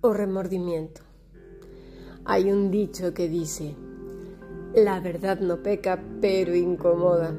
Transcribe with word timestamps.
O 0.00 0.12
remordimiento. 0.12 1.02
Hay 2.24 2.50
un 2.50 2.70
dicho 2.70 3.12
que 3.14 3.28
dice, 3.28 3.74
la 4.74 5.00
verdad 5.00 5.40
no 5.40 5.62
peca, 5.62 6.02
pero 6.20 6.54
incomoda. 6.54 7.32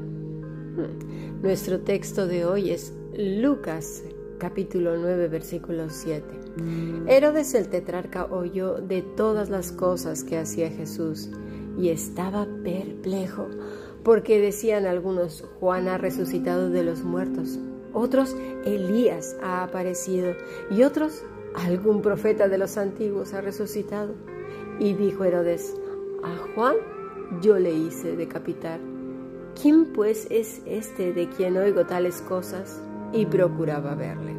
Nuestro 1.42 1.82
texto 1.82 2.28
de 2.28 2.46
hoy 2.46 2.72
es 2.72 2.94
Lucas 3.18 4.04
capítulo 4.38 4.98
9 4.98 5.28
versículo 5.28 5.90
7. 5.90 6.26
Herodes 7.08 7.54
el 7.54 7.70
tetrarca 7.70 8.26
oyó 8.26 8.76
de 8.76 9.02
todas 9.02 9.50
las 9.50 9.72
cosas 9.72 10.24
que 10.24 10.38
hacía 10.38 10.70
Jesús 10.70 11.30
y 11.78 11.90
estaba 11.90 12.48
perplejo 12.64 13.48
porque 14.04 14.40
decían 14.40 14.86
algunos, 14.86 15.46
Juan 15.60 15.88
ha 15.88 15.98
resucitado 15.98 16.70
de 16.70 16.84
los 16.84 17.04
muertos, 17.04 17.60
otros, 17.94 18.36
Elías 18.66 19.38
ha 19.44 19.64
aparecido 19.64 20.34
y 20.72 20.84
otros, 20.84 21.24
algún 21.56 22.02
profeta 22.02 22.48
de 22.48 22.58
los 22.58 22.78
antiguos 22.78 23.34
ha 23.34 23.42
resucitado. 23.42 24.14
Y 24.80 24.94
dijo 24.94 25.24
Herodes, 25.24 25.76
a 26.24 26.36
Juan 26.54 26.76
yo 27.42 27.58
le 27.58 27.72
hice 27.72 28.16
decapitar 28.16 28.80
¿Quién 29.60 29.94
pues 29.94 30.28
es 30.30 30.62
este 30.66 31.14
de 31.14 31.30
quien 31.30 31.58
oigo 31.58 31.86
tales 31.86 32.22
cosas? 32.22 32.80
Y 33.14 33.26
procuraba 33.26 33.96
verle. 33.96 34.36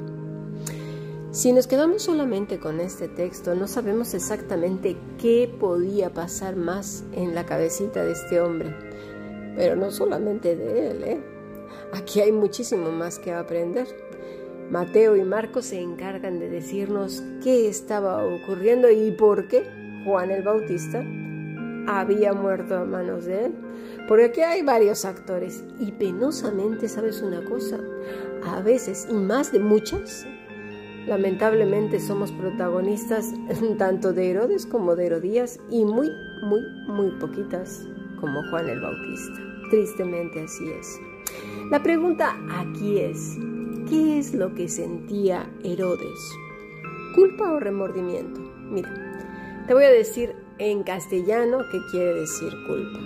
Si 1.31 1.53
nos 1.53 1.67
quedamos 1.67 2.03
solamente 2.03 2.59
con 2.59 2.81
este 2.81 3.09
texto, 3.09 3.55
no 3.55 3.69
sabemos 3.69 4.15
exactamente 4.15 4.97
qué 5.19 5.55
podía 5.61 6.13
pasar 6.13 6.57
más 6.57 7.05
en 7.13 7.35
la 7.35 7.47
cabecita 7.47 8.05
de 8.05 8.13
este 8.13 8.41
hombre. 8.41 8.75
Pero 9.57 9.77
no 9.77 9.91
solamente 9.91 10.57
de 10.57 10.91
él, 10.91 11.05
¿eh? 11.05 11.21
Aquí 11.93 12.21
hay 12.21 12.33
muchísimo 12.33 12.91
más 12.91 13.19
que 13.19 13.33
aprender. 13.33 13.87
Mateo 14.71 15.17
y 15.17 15.25
Marcos 15.25 15.67
se 15.67 15.81
encargan 15.81 16.39
de 16.39 16.49
decirnos 16.49 17.23
qué 17.43 17.69
estaba 17.69 18.25
ocurriendo 18.25 18.91
y 18.91 19.11
por 19.13 19.49
qué 19.49 19.65
Juan 20.05 20.31
el 20.31 20.43
Bautista 20.43 21.05
había 21.87 22.33
muerto 22.33 22.77
a 22.77 22.85
manos 22.85 23.27
de 23.27 23.47
él. 23.47 23.53
Porque 24.09 24.25
aquí 24.27 24.41
hay 24.41 24.63
varios 24.63 25.05
actores 25.05 25.65
y 25.79 25.93
penosamente, 25.93 26.89
¿sabes 26.89 27.23
una 27.23 27.45
cosa? 27.45 27.79
A 28.45 28.61
veces, 28.61 29.07
y 29.11 29.15
más 29.15 29.53
de 29.53 29.61
muchas, 29.61 30.27
lamentablemente 31.07 32.01
somos 32.01 32.33
protagonistas 32.33 33.33
tanto 33.78 34.12
de 34.12 34.31
Herodes 34.31 34.67
como 34.67 34.97
de 34.97 35.06
Herodías 35.06 35.61
y 35.71 35.84
muy, 35.84 36.11
muy, 36.43 36.62
muy 36.87 37.11
poquitas 37.19 37.87
como 38.21 38.43
Juan 38.51 38.69
el 38.69 38.81
Bautista. 38.81 39.41
Tristemente 39.71 40.43
así 40.43 40.69
es. 40.71 40.99
La 41.71 41.83
pregunta 41.83 42.37
aquí 42.51 42.99
es, 42.99 43.39
¿qué 43.92 44.19
es 44.19 44.32
lo 44.32 44.54
que 44.54 44.69
sentía 44.69 45.53
Herodes? 45.62 46.19
¿Culpa 47.14 47.53
o 47.53 47.60
remordimiento? 47.60 48.41
Mira, 48.70 48.91
te 49.66 49.75
voy 49.75 49.84
a 49.84 49.91
decir 49.91 50.34
en 50.58 50.82
castellano 50.82 51.58
qué 51.70 51.78
quiere 51.91 52.14
decir 52.14 52.54
culpa. 52.66 52.98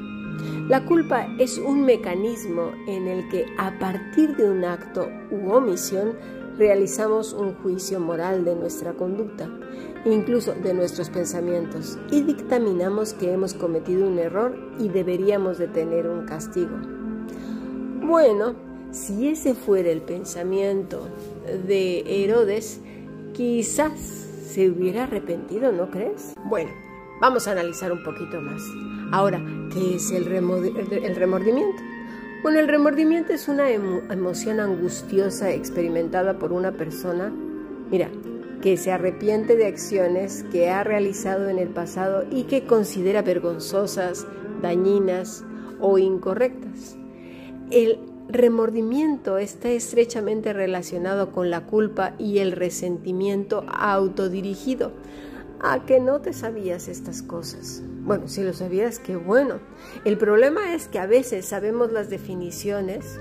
La 0.68 0.84
culpa 0.84 1.26
es 1.40 1.58
un 1.58 1.84
mecanismo 1.84 2.70
en 2.86 3.08
el 3.08 3.28
que 3.30 3.46
a 3.58 3.76
partir 3.80 4.36
de 4.36 4.48
un 4.48 4.64
acto 4.64 5.08
u 5.32 5.50
omisión 5.50 6.12
realizamos 6.56 7.32
un 7.32 7.54
juicio 7.54 7.98
moral 7.98 8.44
de 8.44 8.54
nuestra 8.54 8.92
conducta, 8.92 9.50
incluso 10.04 10.52
de 10.54 10.72
nuestros 10.72 11.10
pensamientos, 11.10 11.98
y 12.12 12.22
dictaminamos 12.22 13.12
que 13.12 13.32
hemos 13.32 13.54
cometido 13.54 14.06
un 14.06 14.20
error 14.20 14.56
y 14.78 14.88
deberíamos 14.88 15.58
de 15.58 15.66
tener 15.66 16.06
un 16.06 16.26
castigo. 16.26 16.76
Bueno, 18.06 18.65
si 18.96 19.28
ese 19.28 19.54
fuera 19.54 19.90
el 19.90 20.00
pensamiento 20.00 21.08
de 21.66 22.24
Herodes, 22.24 22.80
quizás 23.34 23.92
se 24.00 24.70
hubiera 24.70 25.04
arrepentido, 25.04 25.70
¿no 25.72 25.90
crees? 25.90 26.34
Bueno, 26.44 26.70
Vamos 27.18 27.48
a 27.48 27.52
analizar 27.52 27.92
un 27.92 28.02
poquito 28.02 28.42
más. 28.42 28.62
Ahora, 29.10 29.40
¿qué 29.72 29.96
es 29.96 30.10
el, 30.10 30.26
remordimiento? 30.26 31.82
Bueno, 32.42 32.58
el 32.58 32.68
remordimiento 32.68 33.32
es 33.32 33.48
una 33.48 33.70
emoción 33.70 34.60
angustiosa 34.60 35.50
experimentada 35.50 36.38
por 36.38 36.52
una 36.52 36.72
persona, 36.72 37.32
mira, 37.90 38.10
que 38.60 38.76
se 38.76 38.92
arrepiente 38.92 39.56
de 39.56 39.66
acciones 39.66 40.44
que 40.52 40.68
ha 40.68 40.84
realizado 40.84 41.48
en 41.48 41.58
el 41.58 41.68
pasado 41.68 42.26
y 42.30 42.42
que 42.44 42.66
considera 42.66 43.22
vergonzosas, 43.22 44.26
dañinas 44.60 45.42
o 45.80 45.96
incorrectas. 45.96 46.96
El 47.70 47.98
remordimiento 48.28 49.38
está 49.38 49.70
estrechamente 49.70 50.52
relacionado 50.52 51.32
con 51.32 51.50
la 51.50 51.62
culpa 51.66 52.14
y 52.18 52.38
el 52.38 52.52
resentimiento 52.52 53.64
autodirigido 53.68 54.92
a 55.60 55.84
que 55.86 56.00
no 56.00 56.20
te 56.20 56.32
sabías 56.32 56.88
estas 56.88 57.22
cosas. 57.22 57.82
Bueno, 58.02 58.28
si 58.28 58.42
lo 58.42 58.52
sabías, 58.52 58.98
qué 58.98 59.16
bueno. 59.16 59.58
El 60.04 60.18
problema 60.18 60.74
es 60.74 60.88
que 60.88 60.98
a 60.98 61.06
veces 61.06 61.46
sabemos 61.46 61.92
las 61.92 62.10
definiciones, 62.10 63.18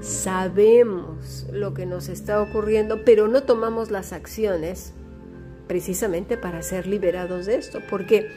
sabemos 0.00 1.46
lo 1.52 1.74
que 1.74 1.86
nos 1.86 2.08
está 2.08 2.42
ocurriendo, 2.42 3.04
pero 3.04 3.28
no 3.28 3.44
tomamos 3.44 3.90
las 3.90 4.12
acciones 4.12 4.92
precisamente 5.68 6.36
para 6.36 6.62
ser 6.62 6.86
liberados 6.86 7.46
de 7.46 7.56
esto, 7.56 7.80
porque 7.88 8.28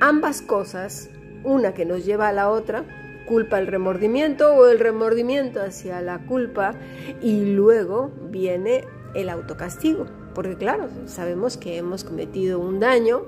ambas 0.00 0.42
cosas, 0.42 1.10
una 1.44 1.74
que 1.74 1.84
nos 1.84 2.04
lleva 2.04 2.28
a 2.28 2.32
la 2.32 2.50
otra, 2.50 2.84
culpa 3.26 3.56
al 3.56 3.66
remordimiento 3.66 4.54
o 4.54 4.66
el 4.68 4.78
remordimiento 4.78 5.60
hacia 5.60 6.00
la 6.00 6.26
culpa 6.26 6.74
y 7.22 7.54
luego 7.54 8.10
viene 8.30 8.84
el 9.14 9.28
autocastigo. 9.28 10.06
Porque 10.34 10.56
claro, 10.56 10.88
sabemos 11.06 11.56
que 11.56 11.76
hemos 11.76 12.04
cometido 12.04 12.58
un 12.58 12.80
daño, 12.80 13.22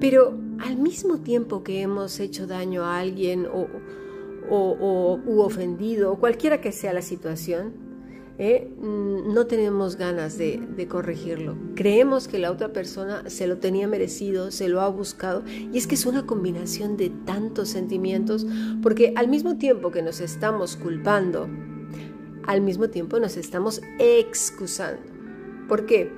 pero 0.00 0.36
al 0.58 0.76
mismo 0.76 1.18
tiempo 1.18 1.62
que 1.62 1.80
hemos 1.82 2.18
hecho 2.20 2.46
daño 2.46 2.84
a 2.84 2.98
alguien 2.98 3.46
o, 3.46 3.68
o, 4.48 5.20
u 5.24 5.40
ofendido, 5.40 6.12
o 6.12 6.18
cualquiera 6.18 6.60
que 6.60 6.72
sea 6.72 6.92
la 6.92 7.02
situación, 7.02 7.89
¿eh? 8.40 8.66
mm, 8.80 9.34
no 9.34 9.46
tenemos 9.46 9.96
ganas 9.96 10.38
de, 10.38 10.66
de, 10.74 10.88
corregirlo. 10.88 11.56
Creemos 11.74 12.26
que 12.26 12.38
la 12.38 12.50
otra 12.50 12.72
persona 12.72 13.28
se 13.28 13.46
lo 13.46 13.58
tenía 13.58 13.86
merecido, 13.86 14.50
se 14.50 14.68
lo 14.68 14.80
ha 14.80 14.88
buscado, 14.88 15.44
y 15.46 15.76
es 15.76 15.86
que 15.86 15.94
es 15.94 16.06
una 16.06 16.26
combinación 16.26 16.96
de 16.96 17.10
tantos 17.10 17.68
sentimientos, 17.68 18.46
porque 18.82 19.12
al 19.14 19.28
mismo 19.28 19.58
tiempo 19.58 19.90
que 19.90 20.00
nos 20.00 20.20
estamos 20.20 20.76
culpando, 20.76 21.48
al 22.46 22.62
mismo 22.62 22.88
tiempo 22.88 23.20
nos 23.20 23.36
estamos 23.36 23.82
excusando. 23.98 25.02
¿Por 25.68 25.84
qué? 25.84 26.10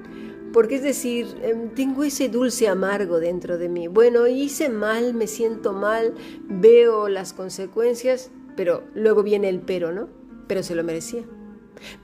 Porque 0.52 0.76
es 0.76 0.82
decir, 0.82 1.26
em, 1.42 1.70
tengo 1.70 2.04
ese 2.04 2.28
dulce 2.28 2.68
amargo 2.68 3.18
dentro 3.18 3.58
de 3.58 3.68
mí. 3.68 3.88
Bueno, 3.88 4.28
hice 4.28 4.68
mal, 4.68 5.12
me 5.12 5.26
siento 5.26 5.72
mal, 5.72 6.14
veo 6.48 7.08
las 7.08 7.32
consecuencias, 7.32 8.30
pero 8.54 8.84
luego 8.94 9.24
viene 9.24 9.48
el 9.48 9.60
pero, 9.60 9.92
¿no? 9.92 10.08
Pero 10.46 10.62
se 10.62 10.76
lo 10.76 10.84
merecía. 10.84 11.24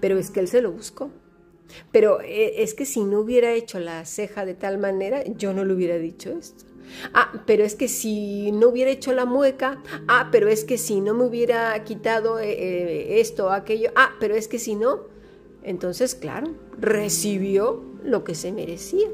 Pero 0.00 0.18
es 0.18 0.30
que 0.30 0.40
él 0.40 0.48
se 0.48 0.62
lo 0.62 0.72
buscó. 0.72 1.10
Pero 1.92 2.20
eh, 2.20 2.62
es 2.62 2.74
que 2.74 2.86
si 2.86 3.04
no 3.04 3.20
hubiera 3.20 3.52
hecho 3.52 3.78
la 3.78 4.04
ceja 4.04 4.44
de 4.44 4.54
tal 4.54 4.78
manera, 4.78 5.24
yo 5.24 5.52
no 5.52 5.64
le 5.64 5.74
hubiera 5.74 5.98
dicho 5.98 6.30
esto. 6.30 6.64
Ah, 7.12 7.42
pero 7.46 7.64
es 7.64 7.74
que 7.74 7.88
si 7.88 8.50
no 8.52 8.68
hubiera 8.68 8.90
hecho 8.90 9.12
la 9.12 9.26
mueca, 9.26 9.82
ah, 10.08 10.28
pero 10.32 10.48
es 10.48 10.64
que 10.64 10.78
si 10.78 11.00
no 11.00 11.14
me 11.14 11.24
hubiera 11.24 11.84
quitado 11.84 12.38
eh, 12.38 12.50
eh, 12.50 13.20
esto 13.20 13.46
o 13.46 13.50
aquello, 13.50 13.90
ah, 13.94 14.14
pero 14.18 14.34
es 14.34 14.48
que 14.48 14.58
si 14.58 14.74
no, 14.74 15.00
entonces, 15.62 16.14
claro, 16.14 16.54
recibió 16.78 17.84
lo 18.02 18.24
que 18.24 18.34
se 18.34 18.52
merecía. 18.52 19.08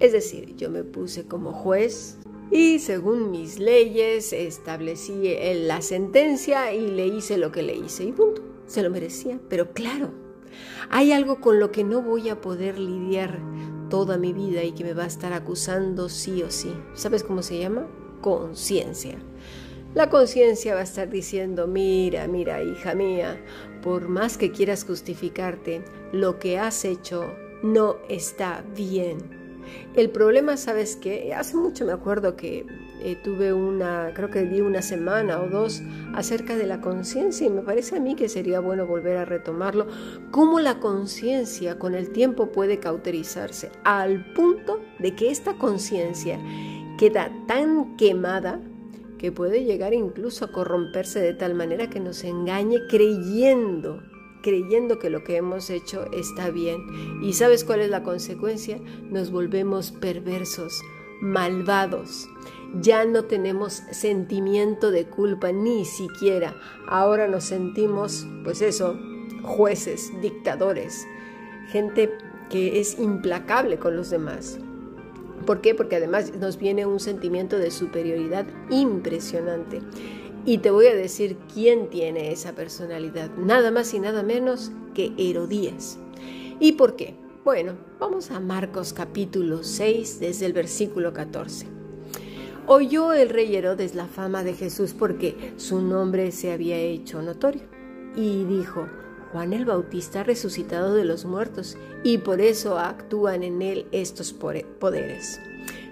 Es 0.00 0.12
decir, 0.12 0.56
yo 0.56 0.70
me 0.70 0.82
puse 0.82 1.26
como 1.26 1.52
juez 1.52 2.18
y 2.50 2.80
según 2.80 3.30
mis 3.30 3.60
leyes 3.60 4.32
establecí 4.32 5.36
la 5.54 5.82
sentencia 5.82 6.72
y 6.72 6.88
le 6.88 7.06
hice 7.06 7.38
lo 7.38 7.52
que 7.52 7.62
le 7.62 7.76
hice 7.76 8.04
y 8.04 8.12
punto. 8.12 8.42
Se 8.66 8.82
lo 8.82 8.90
merecía, 8.90 9.40
pero 9.48 9.72
claro, 9.72 10.12
hay 10.90 11.12
algo 11.12 11.40
con 11.40 11.60
lo 11.60 11.70
que 11.70 11.84
no 11.84 12.02
voy 12.02 12.28
a 12.28 12.40
poder 12.40 12.78
lidiar 12.78 13.40
toda 13.90 14.18
mi 14.18 14.32
vida 14.32 14.62
y 14.62 14.72
que 14.72 14.84
me 14.84 14.94
va 14.94 15.04
a 15.04 15.08
estar 15.08 15.32
acusando 15.32 16.08
sí 16.08 16.42
o 16.42 16.50
sí. 16.50 16.74
¿Sabes 16.94 17.22
cómo 17.22 17.42
se 17.42 17.58
llama? 17.58 17.86
Conciencia. 18.20 19.18
La 19.94 20.10
conciencia 20.10 20.74
va 20.74 20.80
a 20.80 20.84
estar 20.84 21.08
diciendo, 21.08 21.68
mira, 21.68 22.26
mira, 22.26 22.62
hija 22.62 22.94
mía, 22.94 23.40
por 23.82 24.08
más 24.08 24.36
que 24.36 24.50
quieras 24.50 24.84
justificarte, 24.84 25.84
lo 26.12 26.38
que 26.40 26.58
has 26.58 26.84
hecho 26.84 27.32
no 27.62 27.96
está 28.08 28.64
bien. 28.74 29.18
El 29.94 30.10
problema, 30.10 30.56
¿sabes 30.56 30.96
qué? 30.96 31.32
Hace 31.32 31.56
mucho 31.56 31.84
me 31.84 31.92
acuerdo 31.92 32.34
que 32.34 32.66
eh, 33.00 33.16
tuve 33.16 33.52
una, 33.52 34.12
creo 34.14 34.30
que 34.30 34.42
di 34.42 34.60
una 34.60 34.82
semana 34.82 35.40
o 35.40 35.48
dos 35.48 35.82
acerca 36.14 36.56
de 36.56 36.66
la 36.66 36.80
conciencia 36.80 37.46
y 37.46 37.50
me 37.50 37.62
parece 37.62 37.96
a 37.96 38.00
mí 38.00 38.14
que 38.14 38.28
sería 38.28 38.60
bueno 38.60 38.86
volver 38.86 39.16
a 39.16 39.24
retomarlo, 39.24 39.86
cómo 40.30 40.60
la 40.60 40.80
conciencia 40.80 41.78
con 41.78 41.94
el 41.94 42.10
tiempo 42.10 42.52
puede 42.52 42.78
cauterizarse 42.78 43.70
al 43.84 44.32
punto 44.32 44.80
de 44.98 45.14
que 45.14 45.30
esta 45.30 45.54
conciencia 45.54 46.38
queda 46.98 47.30
tan 47.46 47.96
quemada 47.96 48.60
que 49.18 49.32
puede 49.32 49.64
llegar 49.64 49.94
incluso 49.94 50.44
a 50.44 50.52
corromperse 50.52 51.20
de 51.20 51.34
tal 51.34 51.54
manera 51.54 51.88
que 51.88 52.00
nos 52.00 52.24
engañe 52.24 52.78
creyendo 52.88 54.02
creyendo 54.44 54.98
que 54.98 55.08
lo 55.10 55.24
que 55.24 55.36
hemos 55.36 55.70
hecho 55.70 56.04
está 56.12 56.50
bien. 56.50 57.22
¿Y 57.22 57.32
sabes 57.32 57.64
cuál 57.64 57.80
es 57.80 57.88
la 57.88 58.02
consecuencia? 58.02 58.78
Nos 59.10 59.32
volvemos 59.32 59.90
perversos, 59.90 60.82
malvados. 61.20 62.28
Ya 62.80 63.04
no 63.04 63.24
tenemos 63.24 63.82
sentimiento 63.90 64.90
de 64.90 65.06
culpa, 65.06 65.52
ni 65.52 65.84
siquiera. 65.84 66.56
Ahora 66.88 67.28
nos 67.28 67.44
sentimos, 67.44 68.26
pues 68.42 68.62
eso, 68.62 68.98
jueces, 69.42 70.10
dictadores, 70.20 71.06
gente 71.68 72.10
que 72.50 72.80
es 72.80 72.98
implacable 72.98 73.78
con 73.78 73.96
los 73.96 74.10
demás. 74.10 74.58
¿Por 75.46 75.60
qué? 75.60 75.74
Porque 75.74 75.96
además 75.96 76.32
nos 76.40 76.58
viene 76.58 76.86
un 76.86 77.00
sentimiento 77.00 77.58
de 77.58 77.70
superioridad 77.70 78.46
impresionante. 78.70 79.80
Y 80.46 80.58
te 80.58 80.70
voy 80.70 80.86
a 80.86 80.94
decir 80.94 81.36
quién 81.52 81.88
tiene 81.88 82.32
esa 82.32 82.52
personalidad, 82.52 83.30
nada 83.36 83.70
más 83.70 83.94
y 83.94 84.00
nada 84.00 84.22
menos 84.22 84.72
que 84.94 85.12
Herodías. 85.16 85.98
¿Y 86.60 86.72
por 86.72 86.96
qué? 86.96 87.14
Bueno, 87.44 87.74
vamos 87.98 88.30
a 88.30 88.40
Marcos 88.40 88.92
capítulo 88.92 89.62
6 89.62 90.20
desde 90.20 90.46
el 90.46 90.52
versículo 90.52 91.12
14. 91.12 91.83
Oyó 92.66 93.12
el 93.12 93.28
rey 93.28 93.54
Herodes 93.54 93.94
la 93.94 94.06
fama 94.06 94.42
de 94.42 94.54
Jesús 94.54 94.94
porque 94.94 95.52
su 95.58 95.82
nombre 95.82 96.32
se 96.32 96.50
había 96.50 96.76
hecho 96.76 97.20
notorio 97.20 97.62
y 98.16 98.44
dijo, 98.44 98.88
Juan 99.32 99.52
el 99.52 99.66
Bautista 99.66 100.20
ha 100.20 100.24
resucitado 100.24 100.94
de 100.94 101.04
los 101.04 101.26
muertos 101.26 101.76
y 102.02 102.18
por 102.18 102.40
eso 102.40 102.78
actúan 102.78 103.42
en 103.42 103.60
él 103.60 103.86
estos 103.92 104.32
poderes. 104.32 105.40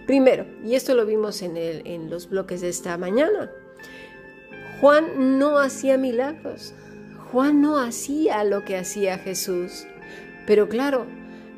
Primero, 0.06 0.46
y 0.64 0.74
esto 0.74 0.94
lo 0.94 1.04
vimos 1.04 1.42
en, 1.42 1.56
en 1.58 2.08
los 2.08 2.30
bloques 2.30 2.62
de 2.62 2.70
esta 2.70 2.96
mañana, 2.96 3.50
Juan 4.80 5.38
no 5.38 5.58
hacía 5.58 5.98
milagros. 5.98 6.72
Juan 7.30 7.60
no 7.60 7.78
hacía 7.78 8.44
lo 8.44 8.64
que 8.64 8.76
hacía 8.78 9.18
Jesús. 9.18 9.86
Pero 10.46 10.68
claro, 10.68 11.06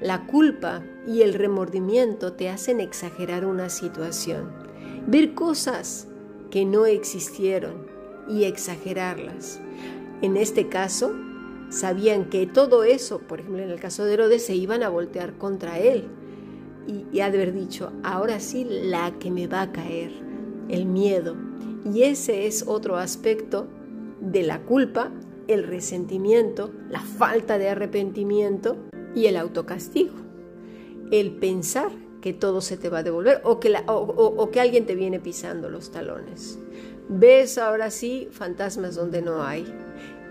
la 0.00 0.26
culpa 0.26 0.82
y 1.06 1.22
el 1.22 1.34
remordimiento 1.34 2.32
te 2.32 2.48
hacen 2.48 2.80
exagerar 2.80 3.44
una 3.44 3.68
situación, 3.68 4.63
ver 5.06 5.34
cosas 5.34 6.08
que 6.50 6.64
no 6.64 6.86
existieron 6.86 7.86
y 8.28 8.44
exagerarlas. 8.44 9.60
En 10.22 10.36
este 10.36 10.68
caso, 10.68 11.12
sabían 11.70 12.30
que 12.30 12.46
todo 12.46 12.84
eso, 12.84 13.18
por 13.20 13.40
ejemplo 13.40 13.62
en 13.62 13.70
el 13.70 13.80
caso 13.80 14.04
de 14.04 14.14
Herodes, 14.14 14.46
se 14.46 14.54
iban 14.54 14.82
a 14.82 14.88
voltear 14.88 15.36
contra 15.36 15.78
él 15.78 16.08
y, 16.86 17.04
y 17.12 17.20
haber 17.20 17.52
dicho, 17.52 17.92
ahora 18.02 18.40
sí 18.40 18.66
la 18.68 19.18
que 19.18 19.30
me 19.30 19.46
va 19.46 19.62
a 19.62 19.72
caer, 19.72 20.12
el 20.68 20.86
miedo, 20.86 21.36
y 21.92 22.04
ese 22.04 22.46
es 22.46 22.64
otro 22.66 22.96
aspecto 22.96 23.66
de 24.20 24.42
la 24.42 24.62
culpa, 24.62 25.10
el 25.48 25.64
resentimiento, 25.64 26.70
la 26.88 27.00
falta 27.00 27.58
de 27.58 27.68
arrepentimiento 27.68 28.76
y 29.14 29.26
el 29.26 29.36
autocastigo. 29.36 30.14
El 31.10 31.32
pensar 31.32 31.90
que 32.24 32.32
todo 32.32 32.62
se 32.62 32.78
te 32.78 32.88
va 32.88 33.00
a 33.00 33.02
devolver 33.02 33.42
o 33.44 33.60
que, 33.60 33.76
o, 33.86 34.50
que 34.50 34.58
alguien 34.58 34.86
te 34.86 34.94
viene 34.94 35.20
pisando 35.20 35.68
los 35.68 35.90
talones. 35.90 36.58
Ves 37.06 37.58
ahora 37.58 37.90
sí 37.90 38.28
fantasmas 38.30 38.94
donde 38.94 39.20
no 39.20 39.42
hay 39.42 39.66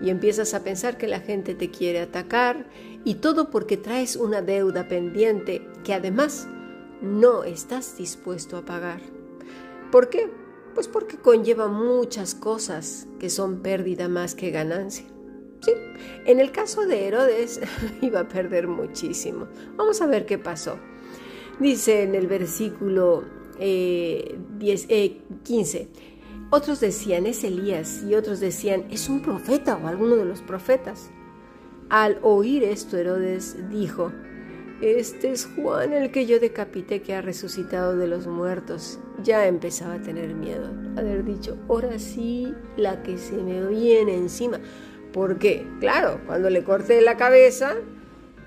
y 0.02 0.10
empiezas 0.10 0.54
a 0.54 0.64
pensar 0.64 0.98
que 0.98 1.06
la 1.06 1.20
gente 1.20 1.54
te 1.54 1.70
quiere 1.70 2.00
atacar 2.00 2.66
y 3.04 3.14
todo 3.14 3.48
porque 3.48 3.76
traes 3.76 4.16
una 4.16 4.42
deuda 4.42 4.88
pendiente 4.88 5.68
que 5.84 5.94
además 5.94 6.48
no 7.00 7.44
estás 7.44 7.96
dispuesto 7.96 8.56
a 8.56 8.64
pagar. 8.64 9.00
¿Por 9.92 10.08
qué? 10.08 10.28
Pues 10.74 10.88
porque 10.88 11.16
conlleva 11.16 11.68
muchas 11.68 12.34
cosas 12.34 13.06
que 13.20 13.30
son 13.30 13.62
pérdida 13.62 14.08
más 14.08 14.34
que 14.34 14.50
ganancia. 14.50 15.06
Sí, 15.60 15.70
en 16.26 16.40
el 16.40 16.50
caso 16.50 16.88
de 16.88 17.06
Herodes 17.06 17.60
iba 18.02 18.18
a 18.18 18.28
perder 18.28 18.66
muchísimo. 18.66 19.46
Vamos 19.76 20.02
a 20.02 20.08
ver 20.08 20.26
qué 20.26 20.38
pasó. 20.38 20.76
Dice 21.60 22.02
en 22.02 22.14
el 22.14 22.26
versículo 22.26 23.24
15, 23.58 23.58
eh, 23.60 24.38
eh, 24.88 25.88
otros 26.50 26.80
decían 26.80 27.26
es 27.26 27.44
Elías 27.44 28.02
y 28.08 28.14
otros 28.14 28.40
decían 28.40 28.84
es 28.90 29.08
un 29.08 29.22
profeta 29.22 29.76
o 29.76 29.86
alguno 29.86 30.16
de 30.16 30.24
los 30.24 30.42
profetas. 30.42 31.10
Al 31.90 32.18
oír 32.22 32.64
esto, 32.64 32.96
Herodes 32.96 33.56
dijo, 33.70 34.10
este 34.80 35.30
es 35.30 35.48
Juan 35.54 35.92
el 35.92 36.10
que 36.10 36.26
yo 36.26 36.40
decapité 36.40 37.00
que 37.00 37.14
ha 37.14 37.22
resucitado 37.22 37.96
de 37.96 38.06
los 38.06 38.26
muertos. 38.26 38.98
Ya 39.22 39.46
empezaba 39.46 39.94
a 39.94 40.02
tener 40.02 40.34
miedo. 40.34 40.70
Haber 40.96 41.24
dicho, 41.24 41.56
ahora 41.68 41.98
sí, 41.98 42.52
la 42.76 43.02
que 43.02 43.16
se 43.16 43.36
me 43.36 43.66
viene 43.68 44.16
encima. 44.16 44.60
Porque, 45.12 45.66
claro, 45.78 46.20
cuando 46.26 46.50
le 46.50 46.64
corté 46.64 47.00
la 47.00 47.16
cabeza, 47.16 47.76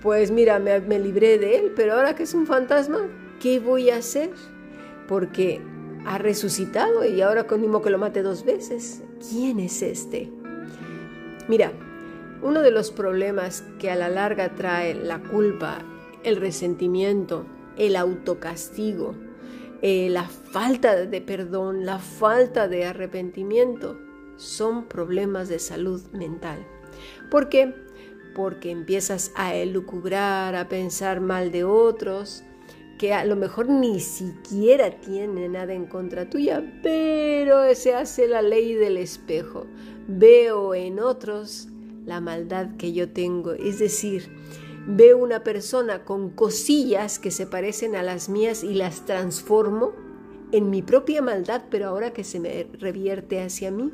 pues 0.01 0.31
mira, 0.31 0.59
me, 0.59 0.99
libré 0.99 1.37
de 1.37 1.57
él, 1.57 1.73
pero 1.75 1.93
ahora 1.93 2.15
que 2.15 2.23
es 2.23 2.33
un 2.33 2.45
fantasma, 2.45 3.07
¿qué 3.39 3.59
voy 3.59 3.89
a 3.89 3.97
hacer? 3.97 4.31
Porque 5.07 5.61
ha 6.05 6.17
resucitado 6.17 7.05
y 7.05 7.21
ahora 7.21 7.45
conmigo 7.45 7.81
que 7.81 7.89
lo 7.89 7.97
mate 7.97 8.21
dos 8.21 8.45
veces. 8.45 9.03
¿Quién 9.29 9.59
es 9.59 9.81
este? 9.81 10.31
Mira, 11.47 11.71
uno 12.41 12.61
de 12.61 12.71
los 12.71 12.91
problemas 12.91 13.63
que 13.79 13.89
a 13.89 13.95
la 13.95 14.09
larga 14.09 14.55
trae 14.55 14.93
la 14.93 15.19
culpa 15.19 15.83
el 16.23 16.35
resentimiento, 16.35 17.45
el 17.77 17.95
autocastigo, 17.95 19.15
eh, 19.81 20.09
la 20.09 20.27
falta 20.27 20.95
de 20.95 21.21
perdón, 21.21 21.85
la 21.85 21.99
falta 21.99 22.67
de 22.67 22.85
arrepentimiento, 22.85 23.97
son 24.35 24.87
problemas 24.87 25.47
de 25.47 25.59
salud 25.59 26.01
mental. 26.11 26.65
¿Por 27.31 27.49
qué? 27.49 27.73
Porque 28.37 28.71
empiezas 28.71 29.33
a 29.35 29.53
elucubrar, 29.53 30.55
a 30.55 30.69
pensar 30.69 31.19
mal 31.19 31.51
de 31.51 31.65
otros, 31.65 32.45
que 32.97 33.13
a 33.13 33.25
lo 33.25 33.35
mejor 33.35 33.67
ni 33.67 33.99
siquiera 33.99 34.91
tiene 34.91 35.49
nada 35.49 35.73
en 35.73 35.87
contra 35.87 36.29
tuya, 36.29 36.63
pero 36.81 37.73
se 37.75 37.93
hace 37.93 38.27
la 38.27 38.41
ley 38.41 38.75
del 38.75 38.97
espejo. 38.97 39.65
Veo 40.07 40.73
en 40.73 40.99
otros 40.99 41.67
la 42.05 42.21
maldad 42.21 42.77
que 42.77 42.93
yo 42.93 43.09
tengo, 43.09 43.53
es 43.53 43.79
decir, 43.79 44.29
veo 44.87 45.17
una 45.17 45.43
persona 45.43 46.05
con 46.05 46.29
cosillas 46.29 47.19
que 47.19 47.31
se 47.31 47.45
parecen 47.45 47.95
a 47.95 48.03
las 48.03 48.29
mías 48.29 48.63
y 48.63 48.73
las 48.73 49.05
transformo 49.05 49.91
en 50.51 50.69
mi 50.69 50.81
propia 50.81 51.21
maldad, 51.21 51.63
pero 51.69 51.87
ahora 51.87 52.13
que 52.13 52.23
se 52.23 52.39
me 52.39 52.67
revierte 52.79 53.41
hacia 53.41 53.71
mí. 53.71 53.91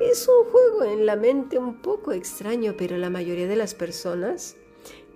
Es 0.00 0.28
un 0.28 0.48
juego 0.50 0.84
en 0.84 1.06
la 1.06 1.16
mente 1.16 1.58
un 1.58 1.82
poco 1.82 2.12
extraño, 2.12 2.74
pero 2.78 2.96
la 2.98 3.10
mayoría 3.10 3.48
de 3.48 3.56
las 3.56 3.74
personas 3.74 4.56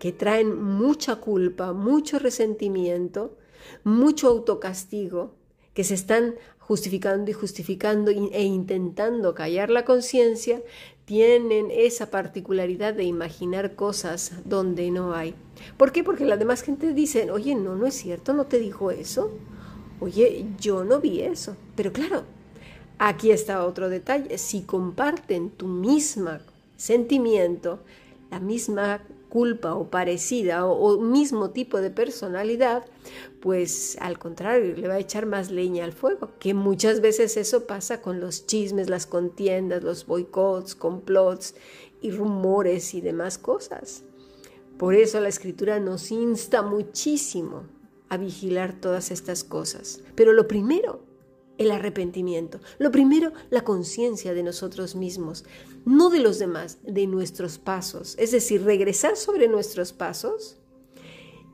que 0.01 0.11
traen 0.11 0.61
mucha 0.61 1.17
culpa, 1.17 1.73
mucho 1.73 2.19
resentimiento, 2.19 3.39
mucho 3.85 4.27
autocastigo, 4.27 5.37
que 5.73 5.85
se 5.85 5.95
están 5.95 6.35
justificando 6.59 7.31
y 7.31 7.35
justificando 7.35 8.11
e 8.11 8.43
intentando 8.43 9.35
callar 9.35 9.71
la 9.71 9.85
conciencia, 9.85 10.61
tienen 11.05 11.71
esa 11.71 12.11
particularidad 12.11 12.93
de 12.93 13.05
imaginar 13.05 13.77
cosas 13.77 14.33
donde 14.45 14.91
no 14.91 15.15
hay. 15.15 15.37
¿Por 15.77 15.93
qué? 15.93 16.03
Porque 16.03 16.25
la 16.25 16.37
demás 16.37 16.63
gente 16.63 16.93
dice, 16.93 17.31
oye, 17.31 17.55
no, 17.55 17.77
no 17.77 17.87
es 17.87 17.95
cierto, 17.95 18.33
no 18.33 18.47
te 18.47 18.59
dijo 18.59 18.91
eso. 18.91 19.31
Oye, 20.01 20.45
yo 20.59 20.83
no 20.83 21.01
vi 21.01 21.21
eso. 21.21 21.57
Pero 21.77 21.93
claro, 21.93 22.25
aquí 23.09 23.33
está 23.33 23.65
otro 23.65 23.89
detalle. 23.89 24.39
Si 24.39 24.63
comparten 24.63 25.51
tu 25.51 25.67
misma 25.67 26.41
sentimiento, 26.77 27.81
la 28.31 28.39
misma 28.39 29.03
culpa 29.29 29.75
o 29.75 29.91
parecida 29.91 30.67
o, 30.67 30.99
mismo 30.99 31.51
tipo 31.51 31.81
de 31.81 31.91
personalidad, 31.91 32.85
pues 33.41 33.97
al 34.01 34.19
contrario, 34.19 34.77
le 34.77 34.89
va 34.89 34.95
a 34.95 34.99
echar 34.99 35.27
más 35.27 35.51
leña 35.51 35.85
al 35.85 35.93
fuego, 35.93 36.31
que 36.39 36.55
muchas 36.55 37.01
veces 37.01 37.37
eso 37.37 37.67
pasa 37.67 38.01
con 38.03 38.21
los 38.21 38.47
chismes, 38.47 38.89
las 38.89 39.07
contiendas, 39.07 39.83
los 39.83 40.07
boicots, 40.07 40.75
complots 40.75 41.57
y 42.03 42.13
rumores 42.13 42.95
y 42.95 43.01
demás 43.01 43.37
cosas. 43.37 44.05
Por 44.79 44.95
eso 44.95 45.19
la 45.21 45.29
escritura 45.29 45.81
nos 45.81 46.11
insta 46.13 46.63
muchísimo 46.63 47.65
a 48.09 48.17
vigilar 48.17 48.81
todas 48.81 49.11
estas 49.11 49.45
cosas. 49.45 50.01
Pero 50.15 50.33
lo 50.33 50.47
primero 50.47 51.12
el 51.59 51.71
arrepentimiento. 51.71 52.61
Lo 52.79 52.91
primero, 52.91 53.33
la 53.51 53.63
conciencia 53.63 54.35
de 54.35 54.43
nosotros 54.43 54.95
mismos, 54.95 55.45
no 55.85 56.11
de 56.11 56.21
los 56.21 56.39
demás, 56.39 56.79
de 56.83 57.07
nuestros 57.07 57.59
pasos. 57.59 58.17
Es 58.19 58.33
decir, 58.33 58.65
regresar 58.65 59.17
sobre 59.17 59.49
nuestros 59.49 59.93
pasos 59.93 60.59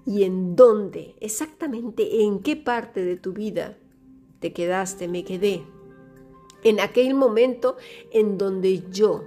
y 0.07 0.25
en 0.25 0.57
dónde, 0.57 1.15
exactamente 1.21 2.23
en 2.23 2.41
qué 2.41 2.57
parte 2.57 3.05
de 3.05 3.17
tu 3.17 3.33
vida 3.33 3.77
te 4.41 4.53
quedaste, 4.53 5.09
me 5.09 5.25
quedé. 5.25 5.63
En 6.65 6.81
aquel 6.81 7.15
momento 7.15 7.77
en 8.11 8.39
donde 8.39 8.85
yo 8.91 9.25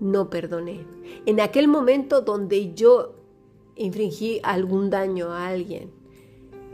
no 0.00 0.30
perdoné. 0.30 0.86
En 1.26 1.40
aquel 1.40 1.68
momento 1.68 2.20
donde 2.20 2.74
yo 2.74 3.14
infringí 3.76 4.40
algún 4.42 4.90
daño 4.90 5.32
a 5.32 5.48
alguien 5.48 5.97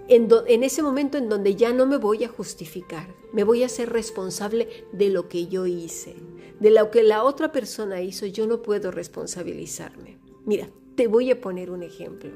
en, 0.08 0.62
ese 0.62 0.82
momento 0.82 1.18
en 1.18 1.28
donde 1.28 1.54
ya 1.54 1.72
no 1.72 1.86
me 1.86 1.96
voy 1.96 2.24
a 2.24 2.28
justificar, 2.28 3.08
me 3.32 3.44
voy 3.44 3.62
a 3.62 3.68
ser 3.68 3.90
responsable 3.90 4.68
de 4.92 5.10
lo 5.10 5.28
que 5.28 5.46
yo 5.46 5.66
hice, 5.66 6.14
de 6.60 6.70
lo 6.70 6.90
que 6.90 7.02
la 7.02 7.24
otra 7.24 7.52
persona 7.52 8.02
hizo, 8.02 8.26
yo 8.26 8.46
no 8.46 8.62
puedo 8.62 8.90
responsabilizarme. 8.90 10.18
Mira, 10.44 10.68
te 10.94 11.06
voy 11.06 11.30
a 11.30 11.40
poner 11.40 11.70
un 11.70 11.82
ejemplo. 11.82 12.30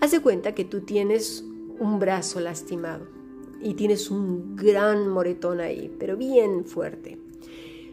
Haz 0.00 0.10
de 0.10 0.20
cuenta 0.20 0.54
que 0.54 0.64
tú 0.64 0.80
tienes 0.80 1.44
un 1.78 1.98
brazo 1.98 2.40
lastimado 2.40 3.06
y 3.62 3.74
tienes 3.74 4.10
un 4.10 4.56
gran 4.56 5.08
moretón 5.08 5.60
ahí, 5.60 5.94
pero 5.98 6.16
bien 6.16 6.64
fuerte. 6.64 7.18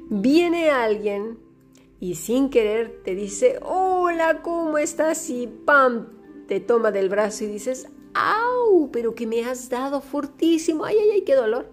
Viene 0.10 0.70
alguien 0.70 1.38
y 2.00 2.16
sin 2.16 2.50
querer 2.50 3.02
te 3.04 3.16
dice, 3.16 3.60
hola, 3.62 4.42
¿cómo 4.42 4.78
estás? 4.78 5.30
Y 5.30 5.48
pam, 5.48 6.08
te 6.48 6.60
toma 6.60 6.92
del 6.92 7.10
brazo 7.10 7.44
y 7.44 7.48
dices, 7.48 7.88
¡au! 8.18 8.90
Pero 8.92 9.16
que 9.16 9.28
me 9.28 9.44
has 9.46 9.70
dado 9.70 10.02
fortísimo, 10.02 10.86
¡ay, 10.86 10.98
ay, 11.00 11.10
ay, 11.12 11.22
qué 11.22 11.36
dolor! 11.36 11.70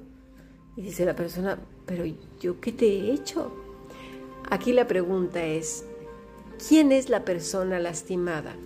Y 0.77 0.83
dice 0.83 1.05
la 1.05 1.15
persona, 1.15 1.59
pero 1.87 2.05
¿yo 2.41 2.61
qué 2.61 2.73
te 2.73 2.87
he 2.87 3.13
hecho? 3.13 3.53
Aquí 4.51 4.73
la 4.73 4.87
pregunta 4.87 5.45
es, 5.45 5.85
¿quién 6.69 6.93
es 6.93 7.09
la 7.09 7.25
persona 7.25 7.79
lastimada? 7.79 8.57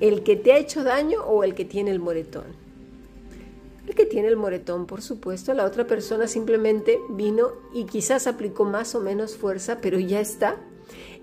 ¿El 0.00 0.22
que 0.22 0.36
te 0.36 0.52
ha 0.52 0.58
hecho 0.58 0.84
daño 0.84 1.22
o 1.24 1.44
el 1.44 1.54
que 1.54 1.64
tiene 1.64 1.90
el 1.90 1.98
moretón? 1.98 2.44
El 3.86 3.94
que 3.94 4.06
tiene 4.06 4.28
el 4.28 4.36
moretón, 4.36 4.86
por 4.86 5.02
supuesto, 5.02 5.52
la 5.52 5.64
otra 5.64 5.86
persona 5.86 6.28
simplemente 6.28 7.00
vino 7.10 7.48
y 7.74 7.84
quizás 7.84 8.26
aplicó 8.26 8.64
más 8.64 8.94
o 8.94 9.00
menos 9.00 9.36
fuerza, 9.36 9.80
pero 9.80 9.98
ya 9.98 10.20
está. 10.20 10.56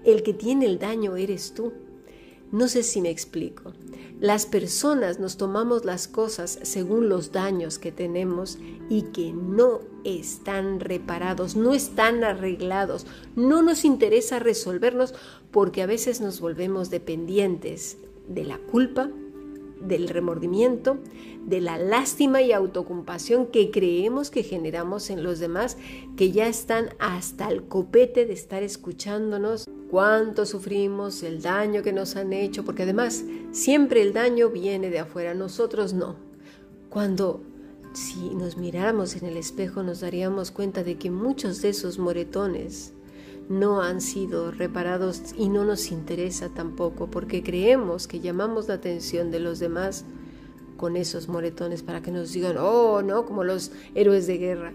El 0.04 0.22
que 0.22 0.34
tiene 0.34 0.66
el 0.66 0.78
daño 0.78 1.16
eres 1.16 1.54
tú. 1.54 1.74
No 2.52 2.68
sé 2.68 2.84
si 2.84 3.02
me 3.02 3.10
explico. 3.10 3.74
Las 4.20 4.46
personas 4.46 5.20
nos 5.20 5.38
tomamos 5.38 5.86
las 5.86 6.08
cosas 6.08 6.60
según 6.64 7.10
los 7.10 7.32
daños 7.32 7.78
que 7.78 7.92
tenemos 7.92 8.58
y 8.90 9.04
que 9.14 9.34
no 9.34 9.82
están 10.06 10.80
reparados, 10.80 11.56
no 11.56 11.74
están 11.74 12.24
arreglados. 12.24 13.06
No 13.36 13.62
nos 13.62 13.84
interesa 13.84 14.40
resolvernos 14.40 15.14
porque 15.52 15.82
a 15.82 15.88
veces 15.88 16.22
nos 16.22 16.40
volvemos 16.40 16.90
dependientes 16.90 17.98
de 18.28 18.46
la 18.46 18.58
culpa, 18.58 19.10
del 19.82 20.08
remordimiento, 20.08 20.98
de 21.46 21.62
la 21.62 21.78
lástima 21.78 22.42
y 22.42 22.54
autocompasión 22.54 23.48
que 23.48 23.72
creemos 23.72 24.32
que 24.32 24.44
generamos 24.44 25.10
en 25.10 25.24
los 25.24 25.40
demás, 25.40 25.78
que 26.16 26.32
ya 26.32 26.48
están 26.48 26.90
hasta 26.98 27.50
el 27.50 27.64
copete 27.64 28.26
de 28.26 28.34
estar 28.34 28.64
escuchándonos 28.64 29.66
cuánto 29.90 30.46
sufrimos, 30.46 31.24
el 31.24 31.42
daño 31.42 31.84
que 31.84 31.94
nos 31.94 32.16
han 32.16 32.34
hecho, 32.34 32.64
porque 32.64 32.84
además 32.84 33.24
siempre 33.52 34.02
el 34.02 34.14
daño 34.14 34.50
viene 34.50 34.90
de 34.90 35.00
afuera, 35.00 35.34
nosotros 35.34 35.94
no. 35.94 36.16
Cuando 36.90 37.42
si 37.94 38.36
nos 38.36 38.58
miráramos 38.58 39.16
en 39.16 39.26
el 39.26 39.38
espejo 39.38 39.82
nos 39.82 40.02
daríamos 40.02 40.52
cuenta 40.52 40.84
de 40.84 40.98
que 40.98 41.10
muchos 41.10 41.62
de 41.62 41.70
esos 41.70 41.98
moretones 41.98 42.94
no 43.50 43.82
han 43.82 44.02
sido 44.02 44.52
reparados 44.52 45.34
y 45.38 45.50
no 45.50 45.64
nos 45.64 45.92
interesa 45.92 46.50
tampoco 46.50 47.10
porque 47.10 47.42
creemos 47.42 48.08
que 48.08 48.20
llamamos 48.20 48.68
la 48.68 48.76
atención 48.76 49.32
de 49.32 49.40
los 49.40 49.60
demás 49.60 50.06
con 50.76 50.96
esos 50.96 51.28
moretones 51.28 51.82
para 51.82 52.02
que 52.02 52.12
nos 52.12 52.32
digan, 52.34 52.58
oh, 52.60 53.02
no, 53.02 53.26
como 53.26 53.44
los 53.44 53.72
héroes 53.96 54.28
de 54.28 54.38
guerra. 54.38 54.74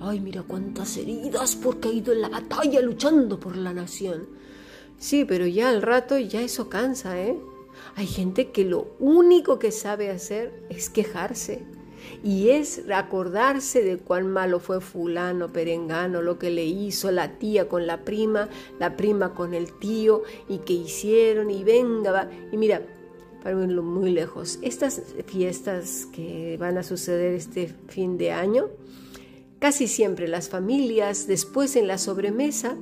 Ay, 0.00 0.20
mira 0.20 0.42
cuántas 0.42 0.96
heridas 0.96 1.56
porque 1.56 1.88
ha 1.88 1.92
ido 1.92 2.12
en 2.12 2.20
la 2.20 2.28
batalla 2.28 2.80
luchando 2.80 3.40
por 3.40 3.56
la 3.56 3.72
nación. 3.72 4.28
Sí, 4.98 5.24
pero 5.24 5.46
ya 5.46 5.68
al 5.68 5.82
rato 5.82 6.18
ya 6.18 6.42
eso 6.42 6.68
cansa, 6.68 7.20
¿eh? 7.20 7.36
Hay 7.96 8.06
gente 8.06 8.50
que 8.50 8.64
lo 8.64 8.88
único 8.98 9.58
que 9.58 9.70
sabe 9.70 10.10
hacer 10.10 10.52
es 10.70 10.88
quejarse 10.88 11.62
y 12.24 12.50
es 12.50 12.82
acordarse 12.92 13.82
de 13.82 13.98
cuán 13.98 14.28
malo 14.28 14.60
fue 14.60 14.80
fulano, 14.80 15.52
perengano, 15.52 16.22
lo 16.22 16.38
que 16.38 16.50
le 16.50 16.64
hizo 16.64 17.10
la 17.10 17.38
tía 17.38 17.68
con 17.68 17.86
la 17.86 18.04
prima, 18.04 18.48
la 18.78 18.96
prima 18.96 19.34
con 19.34 19.54
el 19.54 19.72
tío 19.72 20.22
y 20.48 20.58
que 20.58 20.72
hicieron 20.72 21.50
y 21.50 21.64
venga, 21.64 22.12
va. 22.12 22.30
y 22.50 22.56
mira, 22.56 22.82
para 23.42 23.60
irlo 23.60 23.82
muy 23.82 24.10
lejos, 24.10 24.58
estas 24.62 25.02
fiestas 25.26 26.06
que 26.12 26.56
van 26.58 26.78
a 26.78 26.82
suceder 26.82 27.34
este 27.34 27.74
fin 27.88 28.16
de 28.16 28.30
año, 28.30 28.68
casi 29.58 29.88
siempre 29.88 30.28
las 30.28 30.48
familias 30.48 31.26
después 31.26 31.74
en 31.76 31.88
la 31.88 31.98
sobremesa 31.98 32.76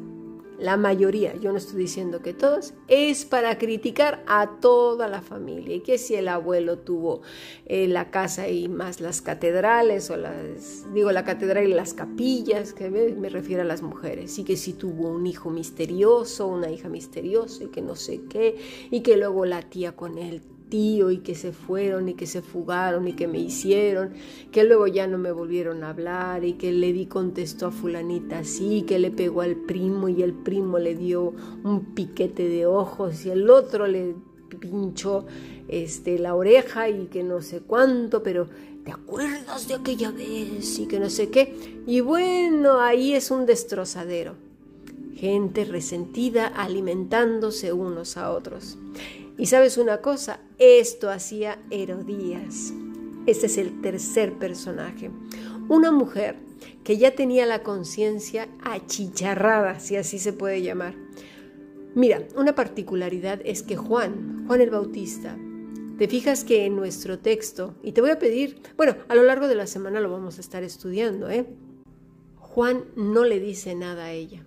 la 0.61 0.77
mayoría, 0.77 1.35
yo 1.37 1.53
no 1.53 1.59
estoy 1.59 1.79
diciendo 1.79 2.21
que 2.21 2.35
todos, 2.35 2.75
es 2.87 3.25
para 3.25 3.57
criticar 3.57 4.23
a 4.27 4.59
toda 4.61 5.09
la 5.09 5.23
familia. 5.23 5.77
Y 5.77 5.81
que 5.81 5.97
si 5.97 6.15
el 6.15 6.29
abuelo 6.29 6.79
tuvo 6.79 7.23
eh, 7.65 7.89
la 7.89 8.11
casa 8.11 8.49
y 8.49 8.69
más 8.69 9.01
las 9.01 9.23
catedrales, 9.23 10.11
o 10.11 10.17
las, 10.17 10.93
digo 10.93 11.13
la 11.13 11.25
catedral 11.25 11.67
y 11.67 11.73
las 11.73 11.95
capillas, 11.95 12.75
que 12.75 12.91
me, 12.91 13.09
me 13.15 13.31
refiero 13.31 13.63
a 13.63 13.65
las 13.65 13.81
mujeres, 13.81 14.39
y 14.39 14.45
que 14.45 14.57
si 14.57 14.75
tuvo 14.75 15.09
un 15.09 15.27
hijo 15.27 15.49
misterioso, 15.49 16.47
una 16.47 16.71
hija 16.71 16.91
misteriosa, 16.91 17.65
y 17.65 17.69
que 17.69 17.81
no 17.81 17.97
sé 17.97 18.21
qué, 18.29 18.57
y 18.91 19.01
que 19.01 19.17
luego 19.17 19.47
la 19.47 19.63
tía 19.63 19.97
con 19.97 20.19
él 20.19 20.43
y 20.73 21.19
que 21.19 21.35
se 21.35 21.53
fueron 21.53 22.09
y 22.09 22.15
que 22.15 22.27
se 22.27 22.43
fugaron 22.43 23.09
y 23.09 23.15
que 23.15 23.27
me 23.27 23.39
hicieron, 23.39 24.13
que 24.53 24.63
luego 24.65 24.87
ya 24.87 25.07
no 25.07 25.19
me 25.19 25.33
volvieron 25.33 25.83
a 25.83 25.91
hablar 25.91 26.45
y 26.45 26.53
que 26.53 26.73
le 26.73 26.93
di 26.93 27.07
contestó 27.07 27.67
a 27.67 27.71
fulanita 27.73 28.41
así, 28.41 28.83
que 28.83 28.99
le 28.99 29.11
pegó 29.11 29.41
al 29.41 29.57
primo 29.57 30.09
y 30.09 30.23
el 30.23 30.33
primo 30.33 30.79
le 30.79 30.95
dio 30.95 31.35
un 31.65 31.95
piquete 31.95 32.49
de 32.49 32.67
ojos 32.67 33.27
y 33.27 33.31
el 33.31 33.51
otro 33.51 33.89
le 33.89 34.15
pinchó 34.61 35.27
este, 35.69 36.19
la 36.19 36.35
oreja 36.35 36.89
y 36.89 37.07
que 37.07 37.25
no 37.25 37.43
sé 37.43 37.61
cuánto, 37.61 38.23
pero 38.23 38.49
¿te 38.85 38.93
acuerdas 38.93 39.67
de 39.67 39.75
aquella 39.75 40.11
vez? 40.13 40.79
Y 40.79 40.87
que 40.87 41.01
no 41.01 41.11
sé 41.11 41.31
qué. 41.31 41.83
Y 41.87 42.01
bueno, 42.01 42.81
ahí 42.81 43.15
es 43.15 43.31
un 43.31 43.47
destrozadero. 43.47 44.35
Gente 45.15 45.65
resentida 45.65 46.47
alimentándose 46.47 47.73
unos 47.73 48.17
a 48.17 48.31
otros. 48.31 48.79
Y 49.41 49.47
sabes 49.47 49.79
una 49.79 50.03
cosa, 50.03 50.39
esto 50.59 51.09
hacía 51.09 51.59
Herodías. 51.71 52.75
Este 53.25 53.47
es 53.47 53.57
el 53.57 53.81
tercer 53.81 54.35
personaje. 54.35 55.11
Una 55.71 55.91
mujer 55.91 56.37
que 56.85 56.99
ya 56.99 57.15
tenía 57.15 57.47
la 57.47 57.63
conciencia 57.63 58.49
achicharrada, 58.63 59.81
si 59.81 59.97
así 59.97 60.19
se 60.19 60.35
puede 60.35 60.61
llamar. 60.61 60.95
Mira, 61.95 62.23
una 62.37 62.55
particularidad 62.55 63.41
es 63.43 63.63
que 63.63 63.79
Juan, 63.79 64.45
Juan 64.47 64.61
el 64.61 64.69
Bautista, 64.69 65.39
te 65.97 66.07
fijas 66.07 66.45
que 66.45 66.67
en 66.67 66.77
nuestro 66.77 67.19
texto, 67.19 67.75
y 67.83 67.93
te 67.93 68.03
voy 68.03 68.11
a 68.11 68.19
pedir, 68.19 68.61
bueno, 68.77 68.97
a 69.09 69.15
lo 69.15 69.23
largo 69.23 69.49
de 69.49 69.55
la 69.55 69.67
semana 69.67 70.01
lo 70.01 70.13
vamos 70.13 70.37
a 70.37 70.43
estar 70.43 70.63
estudiando, 70.65 71.31
¿eh? 71.31 71.47
Juan 72.37 72.85
no 72.95 73.25
le 73.25 73.41
dice 73.41 73.75
nada 73.75 74.05
a 74.05 74.13
ella. 74.13 74.45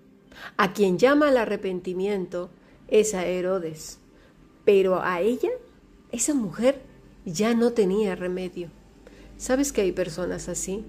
A 0.55 0.71
quien 0.71 0.99
llama 0.99 1.29
al 1.29 1.37
arrepentimiento 1.37 2.51
es 2.87 3.15
a 3.15 3.25
Herodes. 3.25 4.02
Pero 4.65 5.01
a 5.01 5.21
ella, 5.21 5.51
esa 6.11 6.33
mujer, 6.33 6.81
ya 7.25 7.53
no 7.53 7.73
tenía 7.73 8.15
remedio. 8.15 8.69
¿Sabes 9.37 9.71
que 9.71 9.81
hay 9.81 9.91
personas 9.91 10.49
así? 10.49 10.83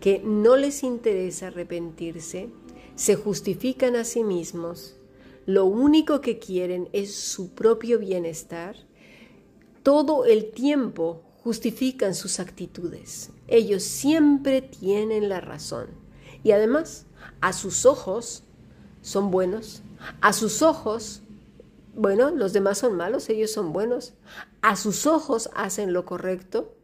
Que 0.00 0.20
no 0.24 0.56
les 0.56 0.82
interesa 0.82 1.48
arrepentirse, 1.48 2.48
se 2.94 3.16
justifican 3.16 3.96
a 3.96 4.04
sí 4.04 4.22
mismos, 4.22 4.96
lo 5.46 5.64
único 5.64 6.20
que 6.20 6.38
quieren 6.38 6.88
es 6.92 7.14
su 7.14 7.50
propio 7.50 7.98
bienestar. 7.98 8.76
Todo 9.82 10.24
el 10.24 10.52
tiempo 10.52 11.22
justifican 11.42 12.14
sus 12.14 12.38
actitudes. 12.38 13.30
Ellos 13.48 13.82
siempre 13.82 14.62
tienen 14.62 15.28
la 15.28 15.40
razón. 15.40 15.88
Y 16.44 16.52
además, 16.52 17.06
a 17.40 17.52
sus 17.52 17.86
ojos 17.86 18.44
son 19.00 19.32
buenos, 19.32 19.82
a 20.20 20.32
sus 20.32 20.62
ojos 20.62 21.21
bueno, 21.94 22.30
los 22.30 22.52
demás 22.52 22.78
son 22.78 22.96
malos, 22.96 23.28
ellos 23.28 23.50
son 23.50 23.72
buenos. 23.72 24.14
A 24.60 24.76
sus 24.76 25.06
ojos 25.06 25.50
hacen 25.54 25.92
lo 25.92 26.04
correcto, 26.04 26.76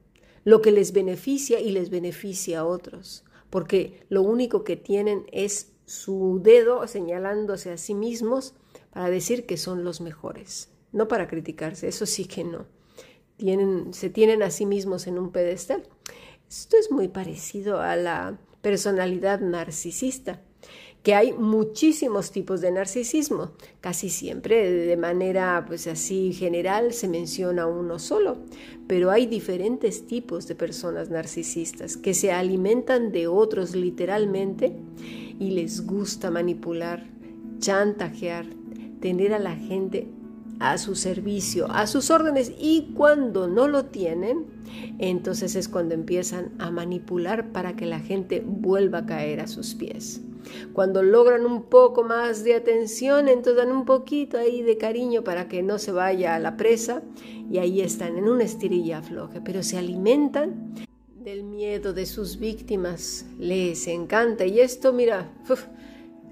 lo 0.45 0.61
que 0.61 0.73
les 0.73 0.93
beneficia 0.93 1.61
y 1.61 1.71
les 1.71 1.91
beneficia 1.91 2.61
a 2.61 2.65
otros, 2.65 3.25
porque 3.51 4.05
lo 4.09 4.23
único 4.23 4.65
que 4.65 4.77
tienen 4.77 5.27
es 5.33 5.73
su 5.87 6.41
dedo 6.43 6.87
señalándose 6.87 7.73
a 7.73 7.79
sí 7.79 7.95
mismos 7.95 8.55
para 8.93 9.11
decir 9.11 9.47
que 9.47 9.57
son 9.57 9.85
los 9.85 10.01
mejores, 10.01 10.71
no 10.93 11.09
para 11.09 11.29
criticarse, 11.29 11.89
eso 11.89 12.07
sí 12.07 12.27
que 12.27 12.45
no. 12.45 12.67
Se 13.93 14.11
tienen 14.11 14.43
a 14.43 14.51
sí 14.51 14.67
mismos 14.67 15.07
en 15.07 15.19
un 15.19 15.31
pedestal. 15.31 15.89
Esto 16.49 16.77
es 16.77 16.91
muy 16.91 17.09
parecido 17.09 17.81
a 17.81 17.95
la 17.95 18.39
personalidad 18.63 19.41
narcisista 19.41 20.43
que 21.03 21.15
hay 21.15 21.33
muchísimos 21.33 22.33
tipos 22.33 22.61
de 22.61 22.71
narcisismo. 22.71 23.53
Casi 23.81 24.11
siempre 24.11 24.71
de 24.71 24.97
manera 24.97 25.65
pues 25.67 25.87
así 25.87 26.33
general 26.33 26.93
se 26.93 27.09
menciona 27.09 27.67
uno 27.67 27.99
solo, 27.99 28.39
pero 28.87 29.11
hay 29.11 29.27
diferentes 29.27 30.07
tipos 30.07 30.47
de 30.49 30.55
personas 30.55 31.09
narcisistas 31.11 31.97
que 31.97 32.15
se 32.15 32.33
alimentan 32.33 33.13
de 33.13 33.27
otros 33.27 33.75
literalmente 33.75 34.77
y 35.39 35.53
les 35.53 35.87
gusta 35.87 36.31
manipular, 36.31 37.07
chantajear, 37.59 38.47
tener 39.01 39.33
a 39.33 39.39
la 39.39 39.55
gente 39.57 40.09
a 40.61 40.77
su 40.77 40.97
servicio, 40.97 41.71
a 41.71 41.87
sus 41.87 42.11
órdenes 42.11 42.53
y 42.59 42.93
cuando 42.95 43.47
no 43.47 43.69
lo 43.69 43.85
tienen, 43.87 44.47
entonces 44.99 45.55
es 45.55 45.69
cuando 45.69 45.95
empiezan 45.95 46.51
a 46.59 46.71
manipular 46.73 47.53
para 47.53 47.77
que 47.77 47.87
la 47.87 48.01
gente 48.01 48.43
vuelva 48.45 48.99
a 48.99 49.07
caer 49.07 49.41
a 49.41 49.47
sus 49.47 49.75
pies. 49.77 50.21
Cuando 50.73 51.03
logran 51.03 51.47
un 51.47 51.65
poco 51.65 52.05
más 52.05 52.45
de 52.45 52.55
atención, 52.55 53.29
entonces 53.29 53.57
dan 53.57 53.73
un 53.73 53.85
poquito 53.85 54.39
ahí 54.39 54.63
de 54.63 54.77
cariño 54.77 55.25
para 55.25 55.49
que 55.49 55.63
no 55.63 55.79
se 55.79 55.93
vaya 55.93 56.35
a 56.35 56.39
la 56.39 56.57
presa 56.57 57.03
y 57.51 57.59
ahí 57.59 57.81
están 57.81 58.19
en 58.19 58.29
una 58.29 58.45
estirilla 58.45 59.03
floja, 59.03 59.43
pero 59.45 59.63
se 59.63 59.79
alimentan 59.79 60.75
del 61.23 61.43
miedo 61.43 61.93
de 61.93 62.07
sus 62.07 62.39
víctimas, 62.39 63.27
les 63.39 63.87
encanta 63.87 64.47
y 64.47 64.61
esto, 64.61 64.93
mira, 64.93 65.31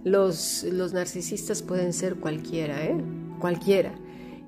los, 0.04 0.64
los 0.64 0.92
narcisistas 0.92 1.62
pueden 1.62 1.92
ser 1.92 2.16
cualquiera, 2.16 2.84
¿eh? 2.84 2.96
Cualquiera. 3.40 3.92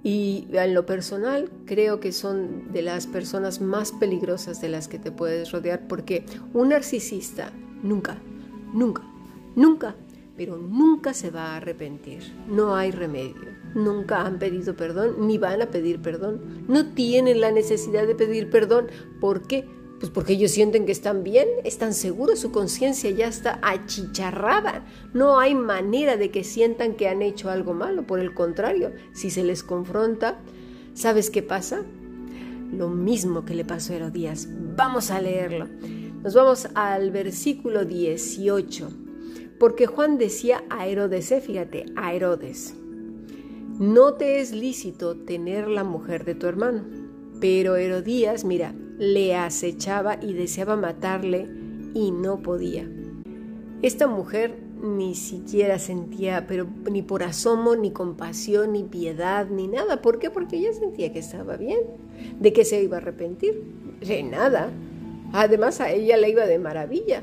Y 0.03 0.47
en 0.53 0.75
lo 0.75 0.87
personal 0.87 1.51
creo 1.67 2.01
que 2.01 2.13
son 2.13 2.73
de 2.73 2.83
las 2.83 3.07
personas 3.07 3.61
más 3.61 3.93
peligrosas 3.93 4.61
de 4.61 4.69
las 4.69 4.87
que 4.87 4.99
te 4.99 5.11
puedes 5.11 5.51
rodear 5.51 5.89
porque 5.89 6.25
un 6.55 6.69
narcisista 6.69 7.53
nunca, 7.83 8.19
nunca 8.73 9.08
Nunca, 9.59 9.97
pero 10.37 10.57
nunca 10.57 11.13
se 11.13 11.33
va 11.33 11.47
a 11.47 11.57
arrepentir. 11.57 12.33
No 12.47 12.77
hay 12.77 12.93
remedio. 12.93 13.57
Nunca 13.75 14.25
han 14.25 14.39
pedido 14.39 14.77
perdón 14.77 15.27
ni 15.27 15.37
van 15.37 15.61
a 15.63 15.67
pedir 15.67 16.01
perdón. 16.01 16.65
No 16.69 16.95
tienen 16.95 17.41
la 17.41 17.51
necesidad 17.51 18.07
de 18.07 18.15
pedir 18.15 18.51
perdón. 18.51 18.87
¿Por 19.21 19.49
qué? 19.49 19.69
Pues 19.99 20.13
porque 20.13 20.35
ellos 20.35 20.53
sienten 20.53 20.87
que 20.87 20.93
están 20.93 21.25
bien, 21.25 21.49
están 21.65 21.93
seguros, 21.93 22.39
su 22.39 22.53
conciencia 22.53 23.11
ya 23.11 23.27
está 23.27 23.59
achicharrada. 23.61 24.87
No 25.13 25.41
hay 25.41 25.57
manera 25.57 26.17
de 26.17 26.31
que 26.31 26.45
sientan 26.45 26.95
que 26.95 27.09
han 27.09 27.21
hecho 27.21 27.51
algo 27.51 27.75
malo. 27.75 28.07
Por 28.07 28.21
el 28.21 28.35
contrario, 28.35 28.93
si 29.13 29.29
se 29.29 29.43
les 29.43 29.65
confronta, 29.65 30.39
¿sabes 30.95 31.31
qué 31.31 31.43
pasa? 31.43 31.83
Lo 32.73 32.89
mismo 32.91 33.45
que 33.45 33.57
le 33.57 33.65
pasó 33.65 33.93
a 33.93 33.97
Herodías. 33.97 34.47
Vamos 34.77 35.11
a 35.11 35.21
leerlo. 35.21 35.67
Nos 36.23 36.35
vamos 36.35 36.69
al 36.77 37.11
versículo 37.11 37.85
18. 37.85 39.08
Porque 39.59 39.87
Juan 39.87 40.19
decía 40.19 40.65
a 40.71 40.87
Herodes, 40.87 41.33
eh, 41.33 41.41
fíjate, 41.41 41.87
a 41.97 42.15
Herodes, 42.15 42.75
no 43.79 44.15
te 44.15 44.41
es 44.41 44.53
lícito 44.53 45.17
tener 45.17 45.69
la 45.69 45.85
mujer 45.85 46.25
de 46.25 46.35
tu 46.35 46.47
hermano. 46.47 46.85
Pero 47.41 47.77
Herodías, 47.77 48.45
mira, 48.45 48.75
le 48.99 49.37
acechaba 49.37 50.19
y 50.21 50.33
deseaba 50.33 50.77
matarle 50.77 51.49
y 51.95 52.11
no 52.11 52.43
podía. 52.43 52.89
Esta 53.83 54.09
mujer 54.09 54.59
ni 54.83 55.15
siquiera 55.15 55.79
sentía, 55.79 56.47
pero 56.47 56.67
ni 56.91 57.03
por 57.03 57.23
asomo, 57.23 57.77
ni 57.77 57.93
compasión, 57.93 58.73
ni 58.73 58.85
piedad, 58.85 59.49
ni 59.49 59.69
nada. 59.69 60.03
¿Por 60.03 60.19
qué? 60.19 60.31
Porque 60.31 60.57
ella 60.57 60.73
sentía 60.73 61.13
que 61.13 61.21
estaba 61.21 61.57
bien, 61.57 61.81
de 62.41 62.53
que 62.53 62.65
se 62.65 62.83
iba 62.83 62.97
a 62.97 63.01
arrepentir. 63.01 63.63
De 64.01 64.23
nada. 64.23 64.71
Además 65.33 65.81
a 65.81 65.91
ella 65.91 66.17
le 66.17 66.31
iba 66.31 66.47
de 66.47 66.59
maravilla. 66.59 67.23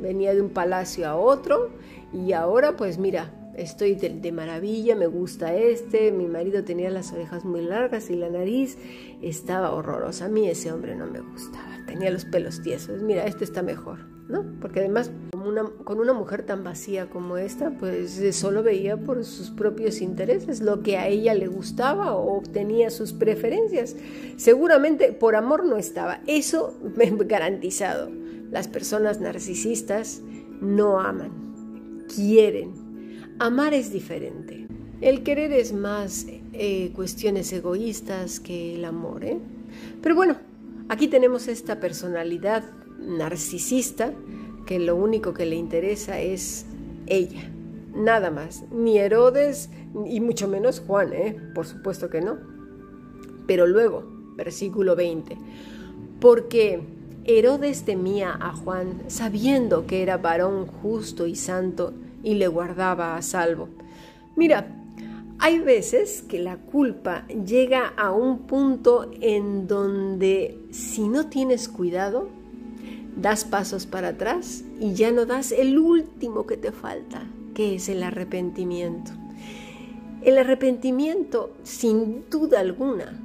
Venía 0.00 0.34
de 0.34 0.42
un 0.42 0.50
palacio 0.50 1.08
a 1.08 1.16
otro 1.16 1.70
y 2.12 2.32
ahora 2.32 2.76
pues 2.76 2.98
mira, 2.98 3.32
estoy 3.58 3.94
de, 3.94 4.32
maravilla, 4.32 4.94
me 4.94 5.06
gusta 5.06 5.54
este, 5.54 6.12
mi 6.12 6.26
marido 6.26 6.64
tenía 6.64 6.90
las 6.90 7.12
orejas 7.12 7.44
muy 7.44 7.62
largas 7.62 8.08
y 8.10 8.14
la 8.14 8.30
nariz 8.30 8.78
estaba 9.20 9.72
horrorosa. 9.72 10.26
A 10.26 10.28
mí 10.28 10.48
ese 10.48 10.72
hombre 10.72 10.94
no 10.94 11.06
me 11.06 11.20
gustaba, 11.20 11.84
tenía 11.86 12.10
los 12.10 12.24
pelos 12.24 12.62
tiesos. 12.62 13.02
Mira, 13.02 13.24
este 13.24 13.44
está 13.44 13.62
mejor, 13.62 13.98
¿no? 14.28 14.44
Porque 14.60 14.80
además 14.80 15.10
con 15.84 16.00
una 16.00 16.12
mujer 16.12 16.44
tan 16.44 16.62
vacía 16.62 17.08
como 17.08 17.38
esta, 17.38 17.70
pues 17.70 18.20
solo 18.36 18.62
veía 18.62 18.96
por 18.96 19.24
sus 19.24 19.50
propios 19.50 20.00
intereses, 20.00 20.60
lo 20.60 20.82
que 20.82 20.98
a 20.98 21.08
ella 21.08 21.34
le 21.34 21.48
gustaba 21.48 22.14
o 22.14 22.36
obtenía 22.36 22.90
sus 22.90 23.12
preferencias. 23.12 23.96
Seguramente 24.36 25.12
por 25.12 25.36
amor 25.36 25.64
no 25.64 25.76
estaba, 25.76 26.20
eso 26.26 26.74
me 26.96 27.10
garantizado. 27.26 28.10
Las 28.50 28.68
personas 28.68 29.20
narcisistas 29.20 30.22
no 30.60 31.00
aman, 31.00 32.04
quieren. 32.14 32.72
Amar 33.38 33.74
es 33.74 33.92
diferente. 33.92 34.66
El 35.00 35.22
querer 35.22 35.52
es 35.52 35.72
más 35.72 36.26
eh, 36.52 36.90
cuestiones 36.94 37.52
egoístas 37.52 38.40
que 38.40 38.74
el 38.74 38.84
amor. 38.84 39.24
¿eh? 39.24 39.38
Pero 40.02 40.14
bueno, 40.14 40.36
aquí 40.88 41.08
tenemos 41.08 41.46
esta 41.46 41.78
personalidad 41.78 42.64
narcisista 42.98 44.12
que 44.66 44.78
lo 44.78 44.96
único 44.96 45.34
que 45.34 45.46
le 45.46 45.56
interesa 45.56 46.20
es 46.20 46.66
ella, 47.06 47.50
nada 47.94 48.30
más. 48.30 48.64
Ni 48.72 48.98
Herodes 48.98 49.70
y 50.06 50.20
mucho 50.20 50.48
menos 50.48 50.80
Juan, 50.80 51.12
¿eh? 51.12 51.36
por 51.54 51.66
supuesto 51.66 52.10
que 52.10 52.20
no. 52.20 52.38
Pero 53.46 53.66
luego, 53.66 54.04
versículo 54.36 54.96
20, 54.96 55.36
porque 56.20 56.97
Herodes 57.30 57.82
temía 57.82 58.38
a 58.40 58.54
Juan, 58.54 59.02
sabiendo 59.08 59.86
que 59.86 60.02
era 60.02 60.16
varón 60.16 60.66
justo 60.66 61.26
y 61.26 61.36
santo, 61.36 61.92
y 62.22 62.36
le 62.36 62.48
guardaba 62.48 63.18
a 63.18 63.22
salvo. 63.22 63.68
Mira, 64.34 64.74
hay 65.38 65.58
veces 65.58 66.22
que 66.22 66.38
la 66.38 66.56
culpa 66.56 67.26
llega 67.28 67.92
a 67.98 68.12
un 68.12 68.38
punto 68.46 69.10
en 69.20 69.68
donde 69.68 70.58
si 70.70 71.06
no 71.06 71.26
tienes 71.26 71.68
cuidado, 71.68 72.30
das 73.14 73.44
pasos 73.44 73.84
para 73.84 74.08
atrás 74.08 74.64
y 74.80 74.94
ya 74.94 75.12
no 75.12 75.26
das 75.26 75.52
el 75.52 75.78
último 75.78 76.46
que 76.46 76.56
te 76.56 76.72
falta, 76.72 77.24
que 77.52 77.74
es 77.74 77.90
el 77.90 78.04
arrepentimiento. 78.04 79.10
El 80.22 80.38
arrepentimiento, 80.38 81.52
sin 81.62 82.24
duda 82.30 82.60
alguna, 82.60 83.20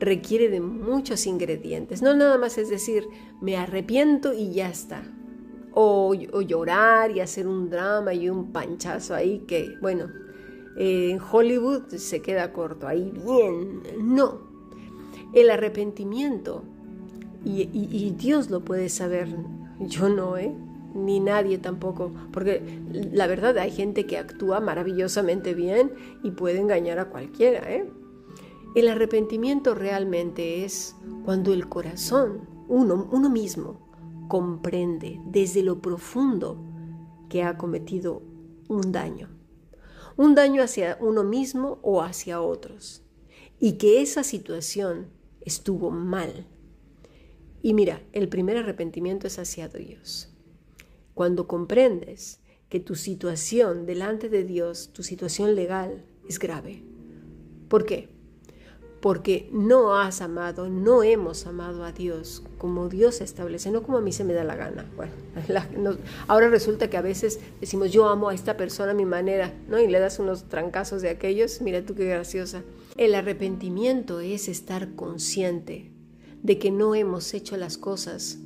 requiere 0.00 0.48
de 0.48 0.60
muchos 0.60 1.26
ingredientes. 1.26 2.02
No 2.02 2.14
nada 2.14 2.38
más 2.38 2.58
es 2.58 2.70
decir, 2.70 3.08
me 3.40 3.56
arrepiento 3.56 4.32
y 4.32 4.52
ya 4.52 4.68
está. 4.68 5.02
O, 5.72 6.12
llorar 6.14 7.12
y 7.12 7.20
hacer 7.20 7.46
un 7.46 7.70
drama 7.70 8.12
y 8.12 8.28
un 8.28 8.52
panchazo 8.52 9.14
ahí 9.14 9.44
que, 9.46 9.76
bueno, 9.80 10.10
en 10.76 11.20
Hollywood 11.20 11.88
se 11.88 12.20
queda 12.20 12.52
corto, 12.52 12.88
ahí 12.88 13.12
bien. 13.12 13.82
No, 14.00 14.40
el 15.32 15.50
arrepentimiento, 15.50 16.64
y, 17.44 17.68
y 17.72 18.10
Dios 18.18 18.50
lo 18.50 18.64
puede 18.64 18.88
saber, 18.88 19.28
yo 19.78 20.08
no, 20.08 20.36
¿eh? 20.36 20.52
ni 20.94 21.20
nadie 21.20 21.58
tampoco, 21.58 22.12
porque 22.32 22.62
la 23.12 23.26
verdad 23.26 23.56
hay 23.58 23.70
gente 23.70 24.06
que 24.06 24.18
actúa 24.18 24.60
maravillosamente 24.60 25.54
bien 25.54 25.92
y 26.22 26.30
puede 26.32 26.58
engañar 26.58 26.98
a 26.98 27.06
cualquiera, 27.06 27.70
¿eh? 27.70 27.88
El 28.74 28.88
arrepentimiento 28.88 29.74
realmente 29.74 30.64
es 30.64 30.94
cuando 31.24 31.52
el 31.52 31.68
corazón, 31.68 32.48
uno, 32.68 33.08
uno 33.10 33.30
mismo, 33.30 33.88
comprende 34.28 35.20
desde 35.24 35.62
lo 35.62 35.80
profundo 35.80 36.62
que 37.30 37.42
ha 37.42 37.56
cometido 37.56 38.22
un 38.68 38.92
daño. 38.92 39.30
Un 40.16 40.34
daño 40.34 40.62
hacia 40.62 40.98
uno 41.00 41.24
mismo 41.24 41.78
o 41.82 42.02
hacia 42.02 42.42
otros. 42.42 43.02
Y 43.58 43.72
que 43.72 44.02
esa 44.02 44.22
situación 44.22 45.06
estuvo 45.40 45.90
mal. 45.90 46.46
Y 47.62 47.72
mira, 47.72 48.02
el 48.12 48.28
primer 48.28 48.58
arrepentimiento 48.58 49.26
es 49.26 49.38
hacia 49.38 49.68
Dios. 49.68 50.28
Cuando 51.14 51.48
comprendes 51.48 52.40
que 52.68 52.80
tu 52.80 52.94
situación 52.94 53.86
delante 53.86 54.28
de 54.28 54.44
Dios, 54.44 54.90
tu 54.92 55.02
situación 55.02 55.54
legal, 55.54 56.04
es 56.28 56.38
grave. 56.38 56.84
¿Por 57.68 57.86
qué? 57.86 58.17
Porque 59.00 59.48
no 59.52 59.94
has 59.94 60.20
amado, 60.20 60.68
no 60.68 61.02
hemos 61.02 61.46
amado 61.46 61.84
a 61.84 61.92
Dios 61.92 62.42
como 62.58 62.88
Dios 62.88 63.20
establece, 63.20 63.70
no 63.70 63.82
como 63.82 63.98
a 63.98 64.00
mí 64.00 64.12
se 64.12 64.24
me 64.24 64.34
da 64.34 64.44
la 64.44 64.56
gana. 64.56 64.86
Bueno, 64.96 65.12
ahora 66.26 66.48
resulta 66.48 66.90
que 66.90 66.96
a 66.96 67.02
veces 67.02 67.38
decimos 67.60 67.92
yo 67.92 68.08
amo 68.08 68.28
a 68.28 68.34
esta 68.34 68.56
persona 68.56 68.90
a 68.90 68.94
mi 68.94 69.04
manera, 69.04 69.54
¿no? 69.68 69.78
Y 69.78 69.86
le 69.86 70.00
das 70.00 70.18
unos 70.18 70.48
trancazos 70.48 71.02
de 71.02 71.10
aquellos, 71.10 71.60
mira 71.60 71.84
tú 71.84 71.94
qué 71.94 72.06
graciosa. 72.06 72.62
El 72.96 73.14
arrepentimiento 73.14 74.18
es 74.20 74.48
estar 74.48 74.94
consciente 74.94 75.92
de 76.42 76.58
que 76.58 76.70
no 76.70 76.94
hemos 76.94 77.34
hecho 77.34 77.56
las 77.56 77.78
cosas 77.78 78.38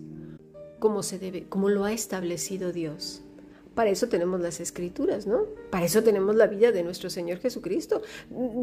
como 0.78 1.02
se 1.02 1.18
debe, 1.18 1.44
como 1.48 1.70
lo 1.70 1.84
ha 1.84 1.92
establecido 1.92 2.72
Dios. 2.72 3.22
Para 3.74 3.90
eso 3.90 4.08
tenemos 4.08 4.40
las 4.40 4.60
escrituras, 4.60 5.26
¿no? 5.26 5.46
Para 5.70 5.86
eso 5.86 6.02
tenemos 6.02 6.36
la 6.36 6.46
vida 6.46 6.72
de 6.72 6.82
nuestro 6.82 7.08
Señor 7.10 7.38
Jesucristo. 7.38 8.02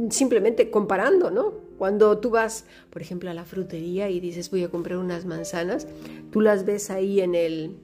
Simplemente 0.09 0.69
comparando, 0.69 1.31
¿no? 1.31 1.53
Cuando 1.77 2.17
tú 2.19 2.29
vas, 2.29 2.65
por 2.89 3.01
ejemplo, 3.01 3.29
a 3.29 3.33
la 3.33 3.45
frutería 3.45 4.09
y 4.09 4.19
dices 4.19 4.51
voy 4.51 4.63
a 4.63 4.69
comprar 4.69 4.97
unas 4.97 5.25
manzanas, 5.25 5.87
tú 6.31 6.41
las 6.41 6.65
ves 6.65 6.89
ahí 6.89 7.21
en 7.21 7.35
el, 7.35 7.77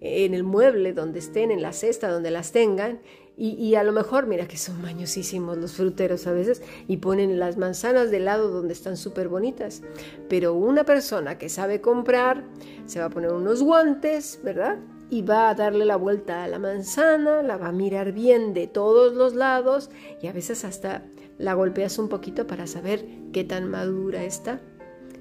en 0.00 0.34
el 0.34 0.44
mueble 0.44 0.92
donde 0.92 1.18
estén, 1.18 1.50
en 1.50 1.62
la 1.62 1.72
cesta 1.72 2.10
donde 2.10 2.30
las 2.30 2.52
tengan, 2.52 3.00
y, 3.42 3.74
a 3.74 3.84
lo 3.84 3.92
mejor, 3.92 4.26
mira 4.26 4.46
que 4.46 4.58
son 4.58 4.82
mañosísimos 4.82 5.56
los 5.56 5.72
fruteros 5.72 6.26
a 6.26 6.32
veces, 6.32 6.60
y 6.88 6.98
ponen 6.98 7.38
las 7.38 7.56
manzanas 7.56 8.10
del 8.10 8.26
lado 8.26 8.50
donde 8.50 8.74
están 8.74 8.98
súper 8.98 9.28
bonitas. 9.28 9.80
Pero 10.28 10.52
una 10.52 10.84
persona 10.84 11.38
que 11.38 11.48
sabe 11.48 11.80
comprar 11.80 12.44
se 12.84 12.98
va 12.98 13.06
a 13.06 13.10
poner 13.10 13.32
unos 13.32 13.62
guantes, 13.62 14.40
¿verdad? 14.44 14.76
Y 15.10 15.22
va 15.22 15.50
a 15.50 15.54
darle 15.54 15.84
la 15.84 15.96
vuelta 15.96 16.44
a 16.44 16.48
la 16.48 16.58
manzana, 16.58 17.42
la 17.42 17.56
va 17.56 17.68
a 17.68 17.72
mirar 17.72 18.12
bien 18.12 18.54
de 18.54 18.68
todos 18.68 19.12
los 19.12 19.34
lados 19.34 19.90
y 20.22 20.28
a 20.28 20.32
veces 20.32 20.64
hasta 20.64 21.04
la 21.36 21.54
golpeas 21.54 21.98
un 21.98 22.08
poquito 22.08 22.46
para 22.46 22.66
saber 22.66 23.04
qué 23.32 23.44
tan 23.44 23.68
madura 23.68 24.24
está. 24.24 24.60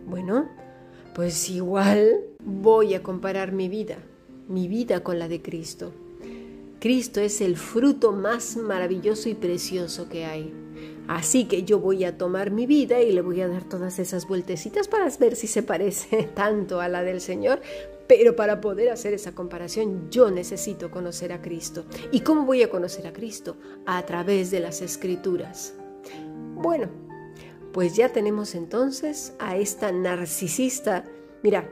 Bueno, 0.06 0.48
pues 1.16 1.50
igual 1.50 2.20
voy 2.44 2.94
a 2.94 3.02
comparar 3.02 3.52
mi 3.52 3.68
vida, 3.68 3.98
mi 4.48 4.68
vida 4.68 5.02
con 5.02 5.18
la 5.18 5.28
de 5.28 5.42
Cristo. 5.42 5.92
Cristo 6.80 7.20
es 7.20 7.42
el 7.42 7.58
fruto 7.58 8.12
más 8.12 8.56
maravilloso 8.56 9.28
y 9.28 9.34
precioso 9.34 10.08
que 10.08 10.26
hay. 10.26 10.54
Así 11.08 11.46
que 11.46 11.64
yo 11.64 11.80
voy 11.80 12.06
a 12.06 12.18
tomar 12.18 12.52
mi 12.52 12.68
vida 12.68 13.02
y 13.02 13.12
le 13.12 13.22
voy 13.22 13.42
a 13.42 13.48
dar 13.48 13.64
todas 13.64 13.98
esas 14.00 14.28
vueltecitas 14.28 14.88
para 14.88 15.10
ver 15.20 15.36
si 15.36 15.48
se 15.48 15.64
parece 15.64 16.24
tanto 16.36 16.80
a 16.80 16.88
la 16.88 17.04
del 17.04 17.20
Señor, 17.20 17.62
pero 18.10 18.36
para 18.36 18.60
poder 18.60 18.90
hacer 18.90 19.14
esa 19.14 19.36
comparación 19.36 20.10
yo 20.10 20.32
necesito 20.32 20.90
conocer 20.90 21.32
a 21.32 21.44
Cristo. 21.44 21.86
¿Y 22.12 22.22
cómo 22.22 22.44
voy 22.44 22.64
a 22.64 22.70
conocer 22.72 23.06
a 23.06 23.14
Cristo? 23.14 23.56
A 23.86 24.04
través 24.04 24.50
de 24.50 24.60
las 24.60 24.82
escrituras. 24.82 25.76
Bueno, 26.56 26.88
pues 27.72 27.96
ya 27.96 28.10
tenemos 28.10 28.56
entonces 28.56 29.36
a 29.38 29.58
esta 29.58 29.92
narcisista, 29.92 31.06
mira, 31.44 31.70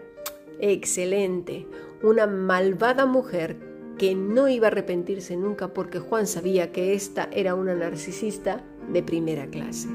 excelente, 0.59 1.65
una 2.03 2.27
malvada 2.27 3.07
mujer 3.07 3.57
que 3.97 4.13
no 4.13 4.47
iba 4.47 4.67
a 4.67 4.69
arrepentirse 4.69 5.35
nunca 5.35 5.73
porque 5.73 5.97
Juan 5.97 6.27
sabía 6.27 6.71
que 6.71 6.93
esta 6.93 7.29
era 7.31 7.55
una 7.55 7.73
narcisista 7.73 8.63
de 8.93 9.01
primera 9.01 9.47
clase. 9.47 9.87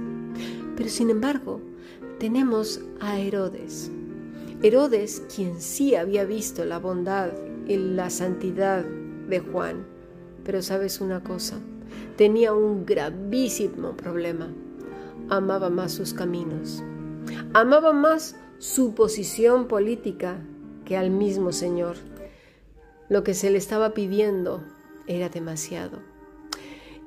Pero 0.77 0.89
sin 0.89 1.11
embargo, 1.11 1.61
tenemos 2.19 2.81
a 2.99 3.21
Herodes 3.21 3.93
Herodes, 4.63 5.25
quien 5.35 5.61
sí 5.61 5.97
había 5.97 6.25
visto 6.25 6.65
la 6.65 6.79
bondad 6.79 7.33
y 7.67 7.77
la 7.77 8.11
santidad 8.11 8.85
de 8.85 9.41
Juan, 9.41 9.85
pero 10.45 10.63
sabes 10.63 11.01
una 11.01 11.25
cosa, 11.25 11.59
tenía 12.17 12.53
un 12.53 12.87
gravísimo 12.87 13.97
problema. 13.97 14.53
Amaba 15.29 15.69
más 15.69 15.93
sus 15.93 16.15
caminos, 16.15 16.83
amaba 17.55 17.93
más 17.93 18.37
su 18.59 18.95
posición 18.95 19.67
política 19.67 20.39
que 20.85 20.97
al 20.97 21.11
mismo 21.11 21.51
Señor. 21.51 21.97
Lo 23.09 23.25
que 23.25 23.35
se 23.35 23.51
le 23.51 23.59
estaba 23.59 23.95
pidiendo 23.95 24.63
era 25.09 25.29
demasiado. 25.29 25.99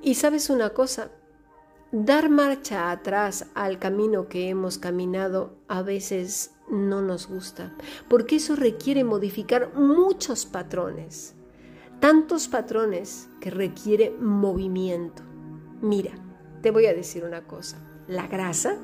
Y 0.02 0.15
sabes 0.15 0.50
una 0.50 0.72
cosa, 0.72 1.10
dar 2.04 2.30
marcha 2.30 2.92
atrás 2.92 3.46
al 3.54 3.80
camino 3.80 4.28
que 4.28 4.50
hemos 4.50 4.78
caminado 4.78 5.56
a 5.70 5.82
veces 5.82 6.52
no 6.70 7.02
nos 7.02 7.28
gusta, 7.28 7.74
porque 8.10 8.36
eso 8.36 8.58
requiere 8.58 9.06
modificar 9.06 9.74
muchos 9.76 10.46
patrones, 10.46 11.36
tantos 12.02 12.50
patrones 12.50 13.30
que 13.40 13.50
requiere 13.50 14.10
movimiento. 14.20 15.24
Mira, 15.82 16.12
te 16.62 16.70
voy 16.70 16.88
a 16.88 16.94
decir 16.94 17.24
una 17.24 17.48
cosa, 17.48 17.78
la 18.10 18.28
grasa 18.28 18.78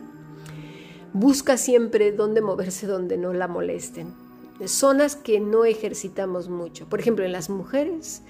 busca 1.12 1.58
siempre 1.58 2.14
dónde 2.14 2.40
moverse 2.40 2.88
donde 2.88 3.18
no 3.18 3.34
la 3.34 3.50
molesten, 3.50 4.14
zonas 4.66 5.18
que 5.18 5.42
no 5.42 5.66
ejercitamos 5.66 6.48
mucho. 6.48 6.88
Por 6.88 7.02
ejemplo, 7.02 7.26
en 7.26 7.34
las 7.34 7.50
mujeres 7.50 8.22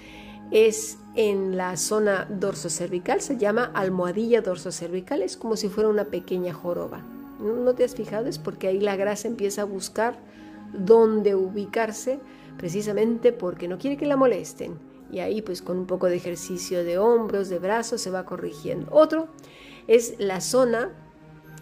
es 0.51 0.97
en 1.15 1.57
la 1.57 1.77
zona 1.77 2.27
dorsocervical, 2.29 3.21
se 3.21 3.37
llama 3.37 3.71
almohadilla 3.73 4.41
dorsocervical, 4.41 5.21
es 5.21 5.37
como 5.37 5.55
si 5.55 5.69
fuera 5.69 5.89
una 5.89 6.05
pequeña 6.05 6.53
joroba. 6.53 7.01
¿No 7.39 7.73
te 7.73 7.83
has 7.83 7.95
fijado? 7.95 8.27
Es 8.27 8.37
porque 8.37 8.67
ahí 8.67 8.79
la 8.79 8.95
grasa 8.95 9.27
empieza 9.27 9.63
a 9.63 9.65
buscar 9.65 10.19
dónde 10.73 11.35
ubicarse 11.35 12.19
precisamente 12.57 13.31
porque 13.33 13.67
no 13.67 13.77
quiere 13.77 13.97
que 13.97 14.05
la 14.05 14.17
molesten. 14.17 14.77
Y 15.11 15.19
ahí 15.19 15.41
pues 15.41 15.61
con 15.61 15.77
un 15.77 15.87
poco 15.87 16.07
de 16.07 16.15
ejercicio 16.15 16.83
de 16.83 16.97
hombros, 16.97 17.49
de 17.49 17.59
brazos, 17.59 18.01
se 18.01 18.11
va 18.11 18.25
corrigiendo. 18.25 18.87
Otro 18.91 19.27
es 19.87 20.15
la 20.19 20.39
zona 20.39 20.91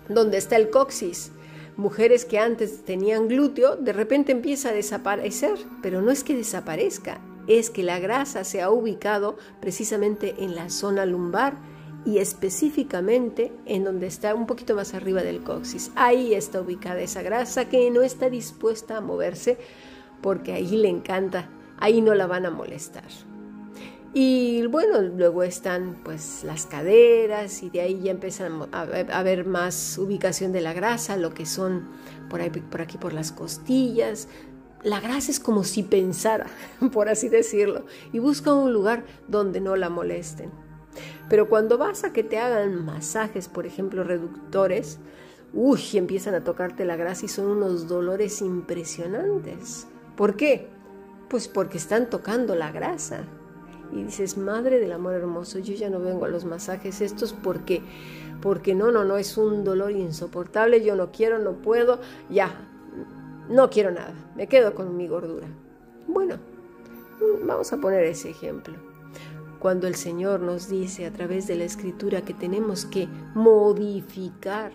donde 0.09 0.37
está 0.37 0.57
el 0.57 0.69
coxis. 0.69 1.31
Mujeres 1.77 2.25
que 2.25 2.39
antes 2.39 2.83
tenían 2.83 3.29
glúteo, 3.29 3.77
de 3.77 3.93
repente 3.93 4.33
empieza 4.33 4.69
a 4.69 4.73
desaparecer, 4.73 5.57
pero 5.81 6.01
no 6.01 6.11
es 6.11 6.25
que 6.25 6.35
desaparezca, 6.35 7.21
es 7.49 7.71
que 7.71 7.83
la 7.83 7.99
grasa 7.99 8.43
se 8.43 8.61
ha 8.61 8.69
ubicado 8.69 9.35
precisamente 9.59 10.35
en 10.39 10.55
la 10.55 10.69
zona 10.69 11.05
lumbar 11.05 11.57
y 12.05 12.19
específicamente 12.19 13.51
en 13.65 13.83
donde 13.83 14.07
está 14.07 14.33
un 14.35 14.45
poquito 14.45 14.75
más 14.75 14.93
arriba 14.93 15.23
del 15.23 15.43
coxis. 15.43 15.91
Ahí 15.95 16.33
está 16.33 16.61
ubicada 16.61 17.01
esa 17.01 17.23
grasa 17.23 17.67
que 17.67 17.89
no 17.89 18.03
está 18.03 18.29
dispuesta 18.29 18.97
a 18.97 19.01
moverse 19.01 19.57
porque 20.21 20.53
ahí 20.53 20.77
le 20.77 20.89
encanta, 20.89 21.49
ahí 21.77 22.01
no 22.01 22.13
la 22.13 22.27
van 22.27 22.45
a 22.45 22.51
molestar. 22.51 23.03
Y 24.13 24.65
bueno, 24.67 25.01
luego 25.01 25.43
están 25.43 26.01
pues 26.03 26.43
las 26.43 26.65
caderas 26.65 27.61
y 27.61 27.69
de 27.69 27.81
ahí 27.81 27.99
ya 28.01 28.11
empiezan 28.11 28.67
a, 28.71 28.81
a 28.81 29.23
ver 29.23 29.45
más 29.45 29.97
ubicación 29.99 30.51
de 30.51 30.61
la 30.61 30.73
grasa, 30.73 31.15
lo 31.15 31.33
que 31.33 31.45
son 31.45 31.89
por, 32.29 32.41
ahí, 32.41 32.49
por 32.49 32.81
aquí 32.81 32.97
por 32.97 33.13
las 33.13 33.31
costillas. 33.31 34.27
La 34.83 35.01
grasa 35.01 35.29
es 35.29 35.39
como 35.39 35.63
si 35.63 35.83
pensara, 35.83 36.47
por 36.93 37.09
así 37.09 37.27
decirlo, 37.27 37.85
y 38.13 38.19
busca 38.19 38.53
un 38.53 38.71
lugar 38.71 39.03
donde 39.27 39.59
no 39.59 39.75
la 39.75 39.89
molesten. 39.89 40.51
Pero 41.29 41.49
cuando 41.49 41.77
vas 41.77 42.03
a 42.03 42.13
que 42.13 42.23
te 42.23 42.39
hagan 42.39 42.85
masajes, 42.85 43.49
por 43.49 43.65
ejemplo, 43.65 44.03
reductores, 44.03 44.99
uy, 45.53 45.81
empiezan 45.93 46.33
a 46.33 46.43
tocarte 46.43 46.85
la 46.85 46.95
grasa 46.95 47.25
y 47.25 47.29
son 47.29 47.47
unos 47.47 47.87
dolores 47.87 48.41
impresionantes. 48.41 49.87
¿Por 50.15 50.35
qué? 50.35 50.69
Pues 51.29 51.47
porque 51.47 51.77
están 51.77 52.09
tocando 52.09 52.55
la 52.55 52.71
grasa. 52.71 53.23
Y 53.91 54.03
dices, 54.03 54.37
madre 54.37 54.79
del 54.79 54.91
amor 54.91 55.13
hermoso, 55.13 55.59
yo 55.59 55.73
ya 55.73 55.89
no 55.89 55.99
vengo 55.99 56.25
a 56.25 56.29
los 56.29 56.45
masajes 56.45 57.01
estos 57.01 57.33
porque, 57.33 57.81
porque 58.41 58.75
no, 58.75 58.91
no, 58.91 59.03
no, 59.03 59.17
es 59.17 59.35
un 59.37 59.63
dolor 59.63 59.91
insoportable, 59.91 60.83
yo 60.83 60.95
no 60.95 61.11
quiero, 61.11 61.39
no 61.39 61.53
puedo, 61.53 61.99
ya, 62.29 62.68
no 63.49 63.69
quiero 63.69 63.91
nada, 63.91 64.13
me 64.35 64.47
quedo 64.47 64.75
con 64.75 64.95
mi 64.95 65.07
gordura. 65.07 65.47
Bueno, 66.07 66.35
vamos 67.43 67.73
a 67.73 67.77
poner 67.77 68.03
ese 68.05 68.29
ejemplo. 68.29 68.75
Cuando 69.59 69.87
el 69.87 69.95
Señor 69.95 70.39
nos 70.39 70.69
dice 70.69 71.05
a 71.05 71.11
través 71.11 71.47
de 71.47 71.55
la 71.55 71.65
escritura 71.65 72.21
que 72.21 72.33
tenemos 72.33 72.85
que 72.85 73.09
modificar 73.33 74.71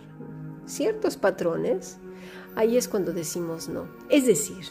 ciertos 0.67 1.17
patrones, 1.17 1.99
ahí 2.55 2.77
es 2.77 2.89
cuando 2.89 3.13
decimos 3.13 3.69
no. 3.69 3.87
Es 4.11 4.27
decir, 4.27 4.67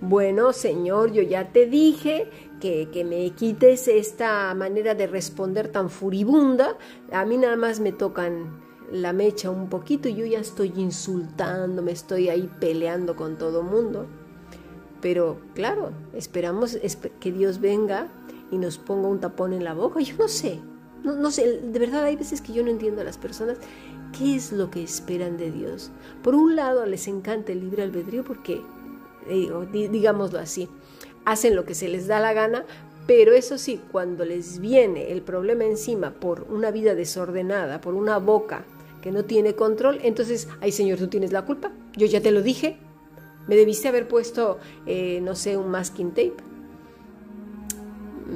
bueno, 0.00 0.52
Señor, 0.52 1.12
yo 1.12 1.22
ya 1.22 1.52
te 1.52 1.66
dije 1.66 2.28
que, 2.60 2.88
que, 2.92 3.04
me 3.04 3.30
quites 3.30 3.88
esta 3.88 4.54
manera 4.54 4.94
de 4.94 5.06
responder 5.06 5.68
tan 5.68 5.90
furibunda. 5.90 6.76
A 7.10 7.24
mí 7.24 7.36
nada 7.36 7.56
más 7.56 7.80
me 7.80 7.92
tocan 7.92 8.60
la 8.90 9.12
mecha 9.12 9.50
un 9.50 9.68
poquito 9.68 10.08
y 10.08 10.14
yo 10.14 10.26
ya 10.26 10.40
estoy 10.40 10.72
insultando, 10.76 11.82
me 11.82 11.92
estoy 11.92 12.28
ahí 12.28 12.50
peleando 12.60 13.16
con 13.16 13.36
todo 13.36 13.62
mundo. 13.62 14.06
Pero 15.00 15.38
claro, 15.54 15.92
esperamos 16.12 16.78
que 17.20 17.32
Dios 17.32 17.60
venga 17.60 18.08
y 18.50 18.58
nos 18.58 18.78
ponga 18.78 19.08
un 19.08 19.20
tapón 19.20 19.52
en 19.52 19.64
la 19.64 19.74
boca. 19.74 20.00
Yo 20.00 20.16
no 20.18 20.28
sé, 20.28 20.60
no, 21.02 21.30
sé, 21.30 21.60
de 21.62 21.78
verdad 21.78 22.04
hay 22.04 22.16
veces 22.16 22.40
que 22.40 22.52
yo 22.52 22.62
no 22.62 22.70
entiendo 22.70 23.00
a 23.00 23.04
las 23.04 23.16
personas 23.16 23.58
qué 24.16 24.34
es 24.34 24.52
lo 24.52 24.70
que 24.70 24.82
esperan 24.82 25.36
de 25.38 25.50
Dios. 25.50 25.90
Por 26.22 26.34
un 26.34 26.56
lado 26.56 26.84
les 26.84 27.08
encanta 27.08 27.52
el 27.52 27.60
libre 27.60 27.82
albedrío 27.82 28.24
porque, 28.24 28.60
digámoslo 29.72 30.38
así, 30.38 30.68
hacen 31.24 31.56
lo 31.56 31.64
que 31.64 31.74
se 31.74 31.88
les 31.88 32.06
da 32.06 32.20
la 32.20 32.34
gana, 32.34 32.64
pero 33.06 33.32
eso 33.32 33.56
sí, 33.56 33.80
cuando 33.90 34.24
les 34.24 34.60
viene 34.60 35.10
el 35.10 35.22
problema 35.22 35.64
encima 35.64 36.12
por 36.12 36.46
una 36.50 36.70
vida 36.70 36.94
desordenada, 36.94 37.80
por 37.80 37.94
una 37.94 38.18
boca 38.18 38.64
que 39.00 39.12
no 39.12 39.24
tiene 39.24 39.54
control, 39.54 39.98
entonces, 40.02 40.48
ay 40.60 40.72
Señor, 40.72 40.98
tú 40.98 41.08
tienes 41.08 41.32
la 41.32 41.44
culpa. 41.44 41.72
Yo 41.96 42.06
ya 42.06 42.20
te 42.20 42.30
lo 42.30 42.42
dije. 42.42 42.78
Me 43.46 43.56
debiste 43.56 43.88
haber 43.88 44.06
puesto, 44.06 44.58
eh, 44.86 45.20
no 45.22 45.34
sé, 45.34 45.56
un 45.56 45.70
masking 45.70 46.10
tape. 46.10 46.36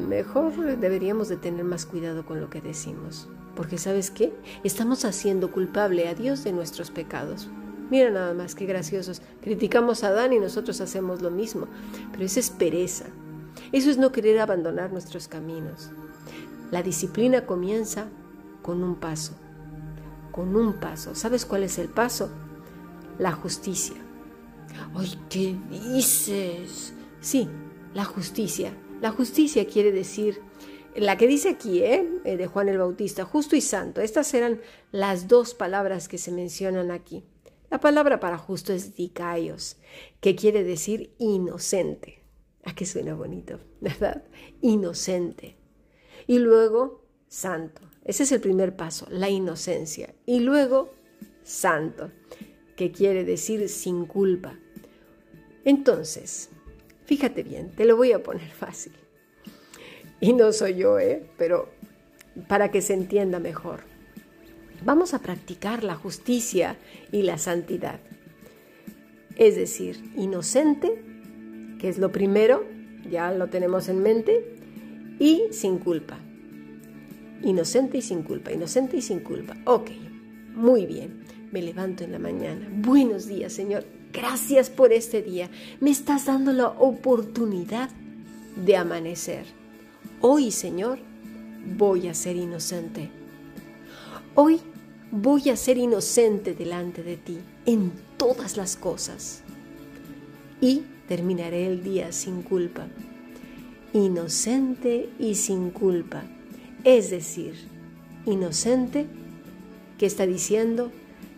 Mejor 0.08 0.78
deberíamos 0.78 1.28
de 1.28 1.36
tener 1.36 1.64
más 1.64 1.86
cuidado 1.86 2.26
con 2.26 2.40
lo 2.40 2.50
que 2.50 2.60
decimos. 2.60 3.28
Porque 3.54 3.78
sabes 3.78 4.10
qué? 4.10 4.32
Estamos 4.64 5.04
haciendo 5.04 5.52
culpable 5.52 6.08
a 6.08 6.14
Dios 6.14 6.42
de 6.42 6.52
nuestros 6.52 6.90
pecados. 6.90 7.48
Mira 7.90 8.10
nada 8.10 8.34
más 8.34 8.54
qué 8.54 8.66
graciosos. 8.66 9.22
Criticamos 9.40 10.02
a 10.02 10.08
Adán 10.08 10.32
y 10.32 10.40
nosotros 10.40 10.80
hacemos 10.80 11.22
lo 11.22 11.30
mismo. 11.30 11.68
Pero 12.10 12.24
eso 12.24 12.40
es 12.40 12.50
pereza. 12.50 13.04
Eso 13.70 13.90
es 13.90 13.98
no 13.98 14.10
querer 14.10 14.40
abandonar 14.40 14.90
nuestros 14.90 15.28
caminos. 15.28 15.90
La 16.70 16.82
disciplina 16.82 17.46
comienza 17.46 18.08
con 18.62 18.82
un 18.82 18.96
paso. 18.96 19.34
Con 20.34 20.56
un 20.56 20.80
paso. 20.80 21.14
¿Sabes 21.14 21.46
cuál 21.46 21.62
es 21.62 21.78
el 21.78 21.88
paso? 21.88 22.28
La 23.20 23.30
justicia. 23.30 23.94
¡Ay, 24.96 25.14
qué 25.30 25.56
dices! 25.70 26.92
Sí, 27.20 27.48
la 27.94 28.04
justicia. 28.04 28.76
La 29.00 29.12
justicia 29.12 29.64
quiere 29.64 29.92
decir 29.92 30.42
la 30.96 31.16
que 31.16 31.28
dice 31.28 31.50
aquí, 31.50 31.84
¿eh? 31.84 32.08
¿eh? 32.24 32.36
de 32.36 32.46
Juan 32.48 32.68
el 32.68 32.78
Bautista, 32.78 33.24
justo 33.24 33.54
y 33.54 33.60
santo. 33.60 34.00
Estas 34.00 34.34
eran 34.34 34.60
las 34.90 35.28
dos 35.28 35.54
palabras 35.54 36.08
que 36.08 36.18
se 36.18 36.32
mencionan 36.32 36.90
aquí. 36.90 37.22
La 37.70 37.78
palabra 37.78 38.18
para 38.18 38.36
justo 38.36 38.72
es 38.72 38.96
dikaios, 38.96 39.76
que 40.20 40.34
quiere 40.34 40.64
decir 40.64 41.14
inocente. 41.18 42.24
¿A 42.64 42.70
ah, 42.70 42.74
qué 42.74 42.86
suena 42.86 43.14
bonito, 43.14 43.60
verdad? 43.80 44.24
Inocente. 44.62 45.56
Y 46.26 46.38
luego, 46.38 47.04
santo. 47.28 47.82
Ese 48.04 48.24
es 48.24 48.32
el 48.32 48.40
primer 48.40 48.76
paso, 48.76 49.06
la 49.10 49.30
inocencia. 49.30 50.14
Y 50.26 50.40
luego, 50.40 50.94
santo, 51.42 52.10
que 52.76 52.92
quiere 52.92 53.24
decir 53.24 53.68
sin 53.68 54.06
culpa. 54.06 54.58
Entonces, 55.64 56.50
fíjate 57.06 57.42
bien, 57.42 57.70
te 57.70 57.84
lo 57.84 57.96
voy 57.96 58.12
a 58.12 58.22
poner 58.22 58.50
fácil 58.52 58.92
y 60.24 60.32
no 60.32 60.52
soy 60.52 60.76
yo, 60.76 60.98
¿eh? 60.98 61.22
pero 61.36 61.68
para 62.48 62.70
que 62.70 62.80
se 62.80 62.94
entienda 62.94 63.40
mejor. 63.40 63.80
Vamos 64.82 65.12
a 65.12 65.18
practicar 65.18 65.84
la 65.84 65.96
justicia 65.96 66.78
y 67.12 67.22
la 67.22 67.36
santidad. 67.36 68.00
Es 69.36 69.56
decir, 69.56 70.02
inocente, 70.16 71.02
que 71.78 71.90
es 71.90 71.98
lo 71.98 72.10
primero, 72.10 72.64
ya 73.10 73.32
lo 73.32 73.48
tenemos 73.48 73.90
en 73.90 74.02
mente, 74.02 74.56
y 75.18 75.42
sin 75.50 75.78
culpa. 75.78 76.18
Inocente 77.44 77.98
y 77.98 78.02
sin 78.02 78.22
culpa, 78.22 78.52
inocente 78.52 78.96
y 78.96 79.02
sin 79.02 79.20
culpa. 79.20 79.56
Ok, 79.66 79.90
muy 80.54 80.86
bien. 80.86 81.24
Me 81.52 81.62
levanto 81.62 82.02
en 82.02 82.12
la 82.12 82.18
mañana. 82.18 82.68
Buenos 82.70 83.26
días, 83.26 83.52
Señor. 83.52 83.84
Gracias 84.12 84.70
por 84.70 84.92
este 84.92 85.22
día. 85.22 85.50
Me 85.80 85.90
estás 85.90 86.26
dando 86.26 86.52
la 86.52 86.68
oportunidad 86.68 87.90
de 88.56 88.76
amanecer 88.76 89.44
Hoy, 90.26 90.50
Señor, 90.52 91.00
voy 91.76 92.08
a 92.08 92.14
ser 92.14 92.36
inocente. 92.36 93.10
Hoy 94.34 94.58
voy 95.10 95.50
a 95.50 95.56
ser 95.56 95.76
inocente 95.76 96.54
delante 96.54 97.02
de 97.02 97.18
ti 97.18 97.38
en 97.66 97.92
todas 98.16 98.56
las 98.56 98.76
cosas. 98.76 99.42
Y 100.62 100.82
terminaré 101.08 101.66
el 101.66 101.82
día 101.82 102.10
sin 102.10 102.40
culpa. 102.40 102.86
Inocente 103.92 105.10
y 105.18 105.34
sin 105.34 105.70
culpa. 105.70 106.24
Es 106.84 107.08
decir, 107.10 107.54
inocente 108.26 109.06
que 109.98 110.04
está 110.04 110.26
diciendo 110.26 110.92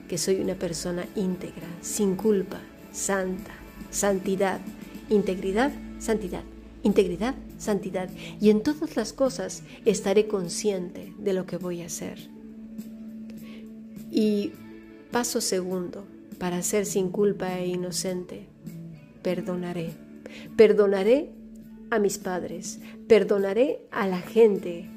que 0.08 0.18
soy 0.18 0.40
una 0.40 0.56
persona 0.56 1.06
íntegra, 1.14 1.68
sin 1.80 2.16
culpa, 2.16 2.60
santa, 2.90 3.52
santidad, 3.90 4.60
integridad, 5.08 5.72
santidad, 6.00 6.42
integridad, 6.82 7.36
santidad, 7.58 8.10
y 8.40 8.50
en 8.50 8.62
todas 8.62 8.96
las 8.96 9.12
cosas 9.12 9.62
estaré 9.84 10.26
consciente 10.26 11.12
de 11.18 11.32
lo 11.32 11.46
que 11.46 11.58
voy 11.58 11.82
a 11.82 11.86
hacer. 11.86 12.28
Y 14.10 14.52
paso 15.12 15.40
segundo, 15.40 16.06
para 16.38 16.62
ser 16.62 16.86
sin 16.86 17.10
culpa 17.10 17.58
e 17.58 17.68
inocente, 17.68 18.46
perdonaré. 19.22 19.90
Perdonaré 20.56 21.30
a 21.90 21.98
mis 21.98 22.18
padres, 22.18 22.80
perdonaré 23.06 23.80
a 23.90 24.06
la 24.06 24.20
gente 24.20 24.90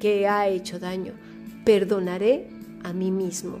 que 0.00 0.26
ha 0.28 0.48
hecho 0.48 0.78
daño, 0.78 1.12
perdonaré 1.64 2.48
a 2.82 2.92
mí 2.92 3.10
mismo 3.10 3.60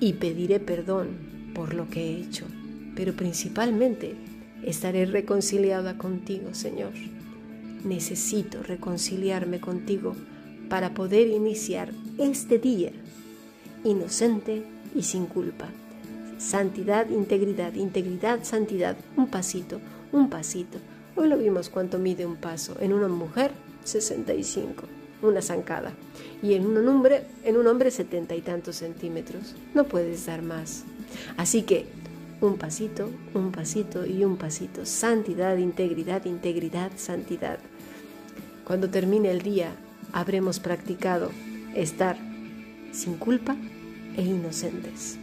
y 0.00 0.14
pediré 0.14 0.60
perdón 0.60 1.52
por 1.54 1.74
lo 1.74 1.88
que 1.88 2.02
he 2.02 2.20
hecho. 2.20 2.46
Pero 2.94 3.14
principalmente 3.14 4.14
estaré 4.62 5.06
reconciliada 5.06 5.98
contigo, 5.98 6.54
Señor 6.54 6.92
necesito 7.86 8.62
reconciliarme 8.62 9.60
contigo 9.60 10.14
para 10.68 10.92
poder 10.94 11.28
iniciar 11.28 11.92
este 12.18 12.58
día 12.58 12.90
inocente 13.84 14.64
y 14.94 15.02
sin 15.02 15.26
culpa. 15.26 15.68
Santidad, 16.38 17.08
integridad, 17.08 17.74
integridad, 17.74 18.42
santidad, 18.42 18.96
un 19.16 19.28
pasito, 19.28 19.80
un 20.12 20.28
pasito. 20.28 20.78
Hoy 21.14 21.28
lo 21.28 21.38
vimos 21.38 21.70
cuánto 21.70 21.98
mide 21.98 22.26
un 22.26 22.36
paso. 22.36 22.76
En 22.80 22.92
una 22.92 23.08
mujer, 23.08 23.52
65, 23.84 24.84
una 25.22 25.42
zancada. 25.42 25.92
Y 26.42 26.54
en 26.54 26.66
un 26.66 26.88
hombre, 26.88 27.24
en 27.44 27.56
un 27.56 27.66
hombre, 27.66 27.90
setenta 27.90 28.34
y 28.34 28.40
tantos 28.40 28.76
centímetros. 28.76 29.54
No 29.74 29.84
puedes 29.84 30.26
dar 30.26 30.42
más. 30.42 30.84
Así 31.36 31.62
que 31.62 31.86
un 32.40 32.56
pasito, 32.56 33.10
un 33.34 33.52
pasito 33.52 34.04
y 34.06 34.24
un 34.24 34.36
pasito. 34.36 34.84
Santidad, 34.84 35.56
integridad, 35.56 36.24
integridad, 36.24 36.92
santidad. 36.96 37.58
Cuando 38.64 38.90
termine 38.90 39.30
el 39.30 39.42
día, 39.42 39.70
habremos 40.12 40.60
practicado 40.60 41.30
estar 41.74 42.18
sin 42.92 43.14
culpa 43.16 43.56
e 44.16 44.22
inocentes. 44.22 45.18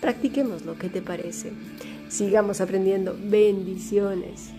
Practiquemos 0.00 0.64
lo 0.64 0.76
que 0.78 0.88
te 0.88 1.02
parece. 1.02 1.52
Sigamos 2.08 2.60
aprendiendo. 2.60 3.16
Bendiciones. 3.18 4.50